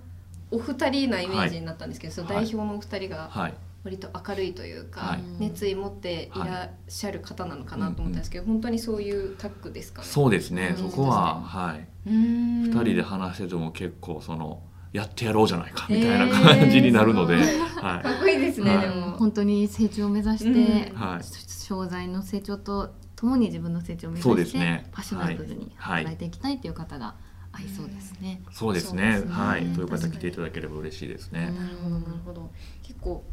[0.50, 3.54] お二人なイメージになったんですけど、その代表のお二人がはい、
[3.84, 5.24] 割と明るいというか、はい。
[5.40, 10.08] 熱意持っていらっしゃる方なのかなと思ったんですけど、本当にそういうタッグですかね？
[10.08, 10.90] そうですね、うん。
[10.92, 12.62] そこは、はい、うーん。
[12.64, 14.62] 二人で話してても結構その
[14.94, 18.88] やってやろうじゃないかみたいな感じになるので、へーすはかっこいいですね、はい。
[18.88, 19.18] でも。
[19.18, 20.96] 本当に成長を目指して、うん。
[20.96, 21.24] はい。
[21.48, 24.90] 商材の成長とともに自分の成長を目指そうでして、すね。
[24.92, 27.16] パッショナブルにはい働いていきたいという方が
[27.54, 28.42] 合いそうですね。
[28.52, 29.18] そうですね。
[29.20, 29.32] すね。
[29.32, 29.66] はい。
[29.74, 32.52] という方来ていただければ嬉しいですね、なるほどなるほど。
[32.84, 33.24] 結構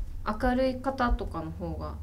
[0.41, 1.95] 明るい方とかの方が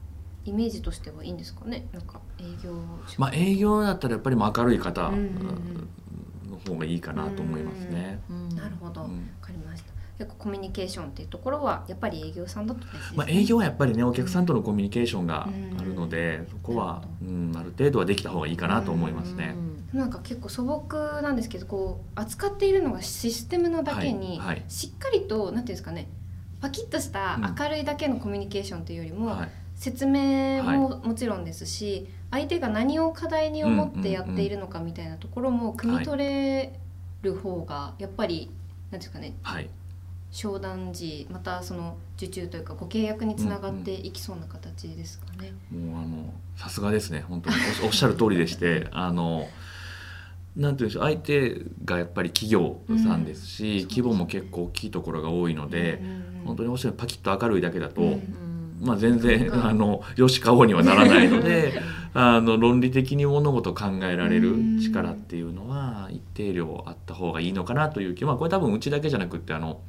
[0.46, 1.88] イメージとしてはいいんですかね？
[1.92, 2.74] なんか営業
[3.08, 5.90] 職まあ営業だったらやっぱり明るい方うんうんうん。
[6.52, 8.20] の方がいいかなと思いますね。
[8.30, 9.30] うんなるほど、わうん。
[9.42, 9.94] かりました。
[10.18, 16.48] 結構コミュニケーションっていうところはやっぱり営業さんだとね、まあ、営業はやっぱりねお客さんとのコミュニケーションがあるので、うん。
[16.48, 19.56] そこは、うん、ある程度はできた方がいいかなと思いますね。
[19.94, 24.64] なんか結構素朴なんですけどこう扱っているのがシステムなだけに、はいはい。
[24.68, 26.08] しっかりとなんていうんですかね
[26.66, 27.56] パキッとしたうん。
[27.58, 29.50] 明るいだけのコミュニケーションというよりも、はい。
[29.76, 36.80] 説明ももちろんですし、相手が何を課題に思ってやっているのかみたいなところも汲み取れ
[37.22, 38.50] る方がやっぱり
[38.90, 39.70] なんていうんですかねはい。
[40.32, 45.54] 商談時またその受注というかご契約につながっていきそうな形ですかね。
[45.72, 47.24] もうあのさすがですね。
[47.28, 47.56] 本当に
[47.86, 49.48] おっしゃる通りでしてあの
[50.56, 56.02] なんていうんでしょう相手がやっぱり企業さんですし、うん規模も結構大きいところが多いので、
[56.46, 58.46] 本当におっしゃるパキッと明るいだけだと、うん
[58.82, 61.74] まあ、全然あのよし顔にはならないので
[62.14, 69.82] あの論理的に物事を考えられる力っていうのは一定量あった方がいいのかなという気まあこれ多分うちだけじゃなくってあの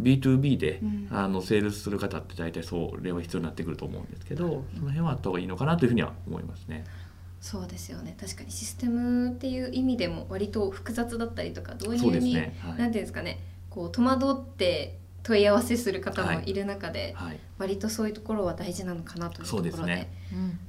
[0.00, 1.08] B2B で、うん。
[1.10, 6.84] あのセールスする方って大体それは必要になってくると思うんですけどその辺はあった方がいいのかなというふうには思いますね。
[7.40, 8.16] そうですよね。
[8.20, 12.58] 確かにシステムっていう意味でも割と複雑だったりとか導入に、ね。
[12.60, 12.78] はい。
[12.78, 13.38] なんていうんですかね。
[13.70, 16.52] こう戸惑って問い合わせする方もい。
[16.52, 20.12] る中で、はい、割とそういうところは大事なのかなというところでそうですね。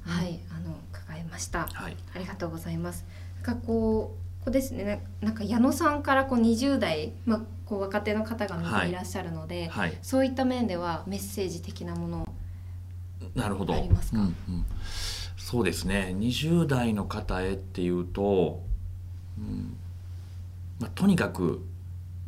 [0.02, 1.66] はいあの伺いました。
[1.72, 3.04] はい、ありがとうございます。
[3.42, 5.02] なんかこうここですね。
[5.20, 12.34] ななんか矢野さんからこう20代、まあ、こう若手の方が見ていらっしゃるので、はい、そういった面ではメッセージ的なもの
[13.34, 13.74] なるほど。
[13.74, 14.18] ありますか？
[14.18, 14.34] うんうん
[15.50, 16.14] そうですね。
[16.16, 18.62] 20代の方へっていうと、
[19.36, 19.76] うん
[20.78, 21.66] まあ、とにかく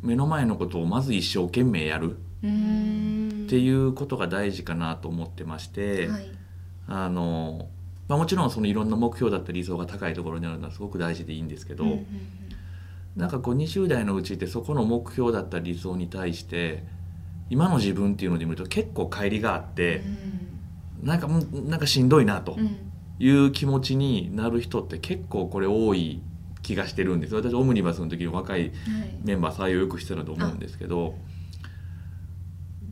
[0.00, 3.44] 目の前のことをまず一生懸命やるうん。
[3.46, 6.32] っていうことが大事かなと思ってまして、はい。
[6.88, 7.68] あの
[8.08, 12.06] まあ、もちろんそのいろんな目標だったり理想が高いところにあるのはすごく大事でいいんですけど、うんうんうん。
[13.14, 16.82] なんかこう20代のうちってそこの目標だったり理想に対して
[17.50, 20.02] 今の自分っていうので見ると結構乖離があって、
[21.04, 22.91] なんかうんなんかしんどいなとうんうん
[23.22, 26.20] いう気持ちになる人って結構これ多い
[26.62, 27.34] 気がしてるんです。
[27.36, 28.72] 私オムニバスの時に若いはい
[29.22, 31.14] メンバー採用よくしてたと思うんですけど。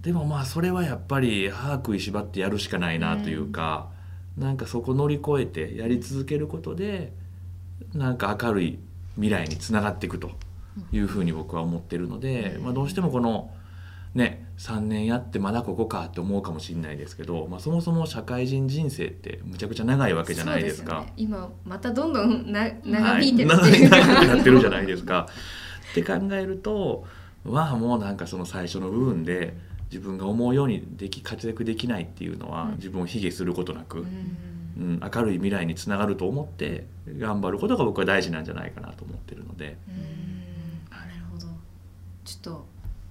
[0.03, 3.91] でもまあそれはやっぱり歯食いしばってやるしかないなというか、
[4.39, 7.12] なんかそこ乗り越えてやり続けることで
[7.93, 8.78] なんか明るい
[9.16, 10.31] 未来につながっていくと
[10.93, 13.51] いうふうに僕は思ってるので、まあ、どうしてもこの
[14.14, 20.90] ね3年やってまだここかって思うかもしれないですけど、まあ、そもそも社会人人生ってむちゃくちゃ長いわけじゃないですか。
[20.90, 21.12] そうよね。
[21.16, 23.48] 今またどんどんな長引いてる。
[23.48, 25.28] はい、長くなってるじゃないですか。
[25.92, 27.06] って考えると
[27.42, 29.56] まあもうなんかその最初の部分で
[29.90, 32.76] 自分が思うようにでき活躍できないっていうのはうん。
[32.76, 34.04] 自分を卑下することなく、うう
[34.84, 35.00] んん。
[35.00, 39.78] 明るい未来につながると思って頑張ることが僕は大事なんじゃないかなと思ってるので。
[39.88, 40.94] うん。
[40.94, 41.46] なるほど。
[42.26, 42.69] ちょっと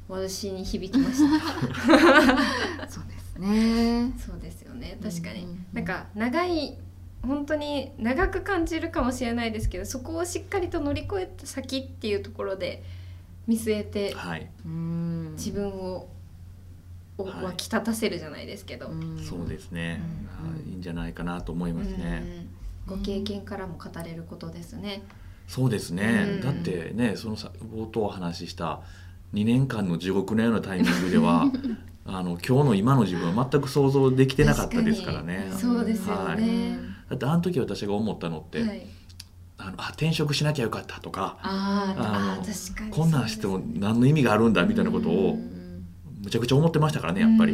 [0.10, 2.88] 私に響きました。
[2.90, 4.12] そうですね。
[4.18, 4.98] そうですよね。
[5.02, 5.52] 確かに、うんうん。
[5.52, 6.78] うんなんか長い
[7.22, 12.82] 本当に長く感じるかもしれないですけどそこをしっかりと乗り越えた先っていうところで
[13.46, 15.34] 見据えてはい、うん。
[15.34, 16.08] 自分を
[17.18, 17.44] をはい。
[17.44, 19.20] 湧き立たせるじゃないですけど、ん。
[19.22, 20.02] そうですね、
[20.42, 22.24] うんはいいいんじゃないかなと思いますね。
[22.44, 25.04] うんご経験からも語れることですね。
[25.48, 26.42] そうですね、うん。
[26.42, 28.82] だってねそのさ冒頭お話しした
[29.34, 31.46] 2年間の地獄のようなタイミングでは
[32.06, 35.52] あの今日の今の自分は全く想像できてなかったですからね。
[35.56, 36.42] そうですよはい。
[36.42, 36.80] ね。
[37.10, 38.86] だってあの時私が思ったのって、はい、
[39.58, 42.92] あのあ転職しなきゃよかったとかあーあのあー確かに。
[42.92, 45.38] こんなんしても何の意味があるんだみたいなことを
[46.24, 47.54] むちゃくちゃ思ってましたからねやっぱり。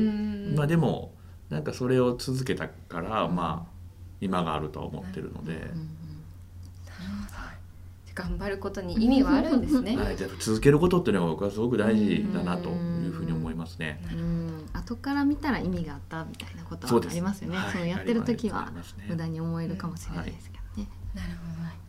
[0.55, 1.13] まあでも
[1.49, 3.75] なんかそれを続けたから、まあ
[4.21, 5.69] 今があるとは思ってるので、
[8.15, 9.97] 頑張ることに意味はあるんですね。
[9.97, 13.99] はい、じゃあ続けることっていうのは僕はすごく大事だなというふうに思いますね。
[14.11, 17.57] うん後から見たら意味があったみたいなことはありますよね。
[17.57, 18.71] はいそのやってる時は
[19.07, 20.89] 無駄に思えるかもしれないですけどね。
[21.13, 21.84] なるほど。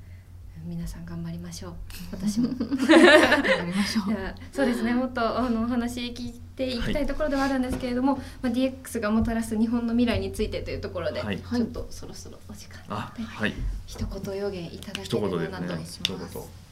[0.66, 1.72] 皆さん頑張りましょう。
[2.12, 2.48] 私も。
[2.48, 4.04] 頑張りましょう
[4.52, 4.94] そうですね。
[4.94, 12.82] もっとあのお話聞いていきたいところではあるんですけれども、まあ DX がもたらす日本の未来についてというところで、はいちょっとそろそろお時間
[13.16, 13.54] で、はい、
[13.86, 15.82] 一言予言いただけ一ればなと。。
[15.82, 16.65] 一言。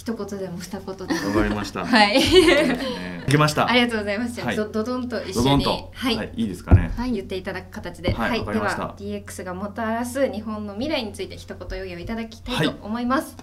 [0.00, 1.28] 一言でも二言でも。
[1.28, 1.84] わかりました。
[1.84, 2.14] はい。
[2.14, 3.68] ね いけました。
[3.68, 4.40] ありがとうございます。
[4.40, 6.90] はいどどどんと一緒に、はい、はい、いいですかね。
[6.96, 13.36] はい言っていただく形で、はいでりましたは DX がもたらす日本の未来について一言予言をいただきたいと思います。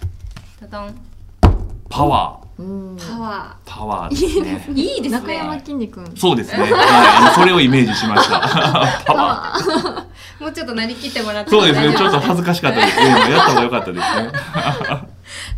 [0.59, 1.16] ドドン。
[1.89, 2.47] パワー。
[2.97, 4.65] パワパワーですね。
[4.69, 6.05] ー いいです中山ねきんに君。
[6.15, 8.39] そうですね、はい、あのそれをイメージしました。
[9.05, 10.43] パワー。
[10.43, 11.95] もうちょっとなりきってもらってそうですね。
[11.95, 12.97] ちょっと恥ずかしかったです。
[12.97, 14.31] ねやった方が良かったですね。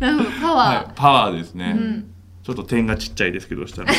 [0.00, 2.10] なるほどパワー、はい、パワーですね、うん。
[2.42, 3.92] ちょっと点がちっちゃいですけどしたら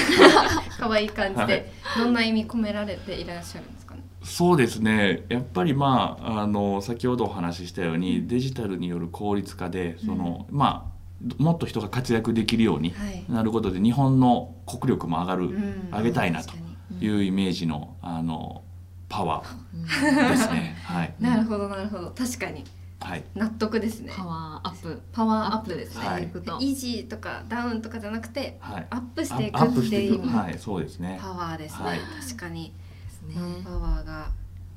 [0.80, 2.04] 可愛い感じで、はい。
[2.04, 4.02] どんな意味込められていらっしゃるんですかね？
[4.24, 5.24] そうですね。
[5.30, 11.01] やっぱりまああの先ほどお話ししたようにデジタルによる効率化でその、まあ
[11.38, 13.26] もっと人が活躍できるようにはい。
[13.30, 15.90] なることで日本の国力も上がる、うん。
[15.92, 16.54] 上げたいなと
[17.00, 18.64] いうイメージのあの
[19.10, 19.44] パワ
[19.74, 20.30] うんー。
[20.30, 20.78] ですね。
[20.86, 22.12] はい、なるほどなるほど。
[22.12, 22.64] 確かに。
[23.00, 24.14] はい、納得ですね。
[24.16, 25.02] パワーアップ。
[25.12, 25.70] パワーアップ。
[25.76, 26.22] ですね、はい。
[26.22, 26.42] してい。
[26.42, 28.88] くとイージーとかダウンとかじゃなくてはい。
[28.92, 30.14] アップしていくアップっていう。
[30.14, 30.38] していく。
[30.38, 31.18] はい、そうですね。
[31.22, 32.00] パワーですね、はい。
[32.24, 32.74] 確かに、
[33.06, 33.36] ですね。
[33.64, 34.30] パワーが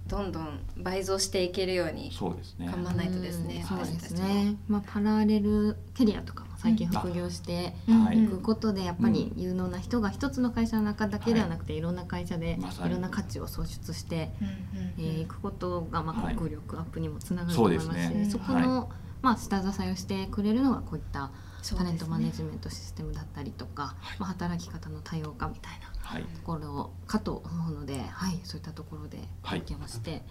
[0.06, 2.66] どんどん倍増していけるようにそうですね。
[2.66, 8.24] 頑張らないとですね、うんそうですね、まあ、パラレルキャリアとかも最近副業してはい。
[8.24, 11.80] いくことでやっぱり有能な人が一つの会社の中だけではなくてい。
[11.80, 14.30] ろんな会社でいろんな価値を創出して
[14.98, 16.36] いくことがまあはい。
[16.36, 18.24] 国力アップにもつながると思います。
[18.24, 18.90] し、そこの、
[19.22, 21.30] まあ、下支えをしてくれるのがこういった
[21.76, 25.93] タレントマネジメントシステムだったりとか、まあ、働き方の多様化みたいなはい。
[26.04, 29.60] ところかと思うので、はい、そういったところではい。
[29.60, 30.22] 体験をして、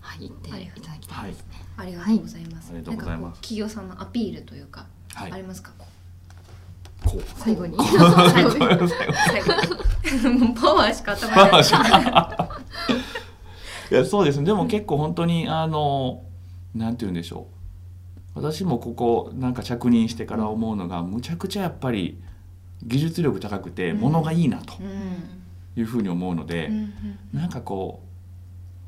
[0.00, 1.46] はい、行っていただきたいですね。
[1.76, 2.78] ありがとうございます、はい。
[2.78, 3.22] ありがとうございます。
[3.22, 5.32] なんか企業さんのアピールというか、はい。
[5.32, 5.72] ありますか？
[5.78, 5.86] こ
[7.04, 7.22] こう。
[7.36, 7.76] 最後に。
[7.78, 8.58] 最後に。
[8.58, 10.38] 最後う最後に。
[10.38, 11.62] もうパワーしか頭にない。
[13.92, 14.46] いやそうですね。
[14.46, 16.24] でも結構本当にあの
[16.74, 17.54] なんて言うんでしょう。
[18.34, 22.20] 私もここなんか着任してから思うのがむちゃくちゃやっぱり
[22.86, 24.00] 技術力高くてうん。
[24.00, 25.80] 物がいいなとうん。
[25.80, 26.92] いうふうに思うのでうんうん。
[27.32, 28.02] なんかこ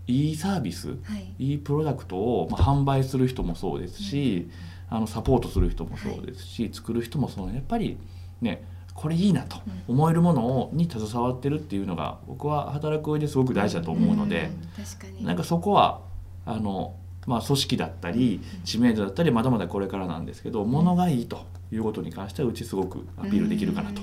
[0.09, 1.35] ういいサービスはい。
[1.39, 4.49] いいプロダクトを、まあ、販売する人もそうですし、
[4.89, 7.53] あのサポートする人もそうですし、作る人もそう。
[7.53, 7.99] やっぱり
[8.41, 8.63] ね
[8.95, 9.57] これいいなと
[9.89, 14.85] 思えるものをに携わってるっていうのが僕は働く上ですごく大事だと思うので、うん。
[14.85, 15.25] 確かに。
[15.25, 16.03] なんかそこは
[16.45, 16.95] あの、
[17.27, 24.03] まあ、組織だったり知名度だったりまだまだこれからなんですけど物がいいということに関してはうちすごくアピールできるかなと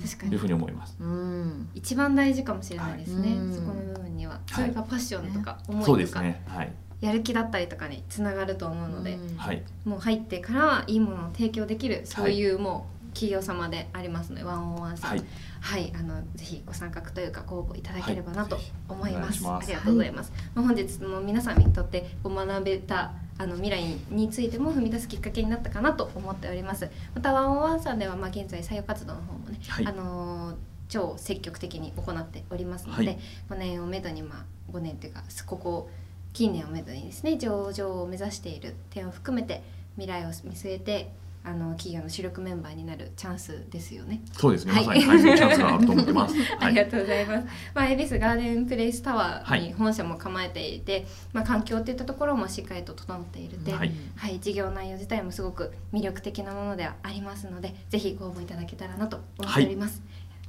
[0.00, 0.32] 確かに。
[0.32, 0.96] いうふうに思います。
[1.00, 1.68] うん。
[1.74, 3.54] 一番大事かもしれないですね、はい。
[3.54, 6.42] そこの部分には、いそれがパッションとか思そういとか、ですね。
[6.46, 6.72] はい。
[7.00, 9.36] やる気だったりとかにつながると思うので、うん。
[9.36, 9.62] はい。
[9.84, 15.24] もう入ってからいいものを提供できるそういうもう企業様でありますので、ワンオンワンさん
[15.64, 15.82] はい。
[15.82, 19.44] はい、あのぜひご参画というかご応募いただければなとはい思います。
[19.44, 20.32] お願いしますありがとうございます。
[20.54, 26.88] まあ本日も皆さんにとってこう学べたあの未来についても踏み出すきっかけになったかなと思っております。
[27.14, 30.54] またワンオンワンさんではまあ現在採用活動の方もね、はいあのー
[30.86, 35.90] 超積極的に行っておりますので、はい5年をめどにまあ5年というかここ
[36.32, 39.62] 近年をめどにですね上場を目指している点を含めて
[39.96, 41.10] 未来を見据えて
[41.46, 44.22] あの企業の主力メンバーになるチャンスですよね。
[44.32, 44.72] そうですね。
[44.72, 46.34] はいまさにはい、そういうチャンスがあると思ってます。
[46.40, 46.56] はい。
[46.60, 47.46] ありがとうございます。
[47.74, 53.92] まあ、恵比寿ガーデンプレイスタワーはいに本社も構えていて、まあ、環境っていったところもしっかりと整っているで、ははい
[54.36, 60.02] い、事業内容自体もすごく魅力的なものではありますので、ぜひご応募いただけたらなと思っております。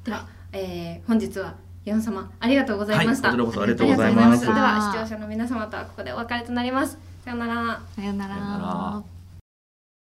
[0.05, 3.29] では、えー本日はヨン様ありがとうございました。
[3.29, 6.97] はいこちらこそありがとうございますでは視聴者の皆様とはここでお別れとなります。
[7.23, 7.81] さようなら。
[7.95, 9.14] さよなさよならら。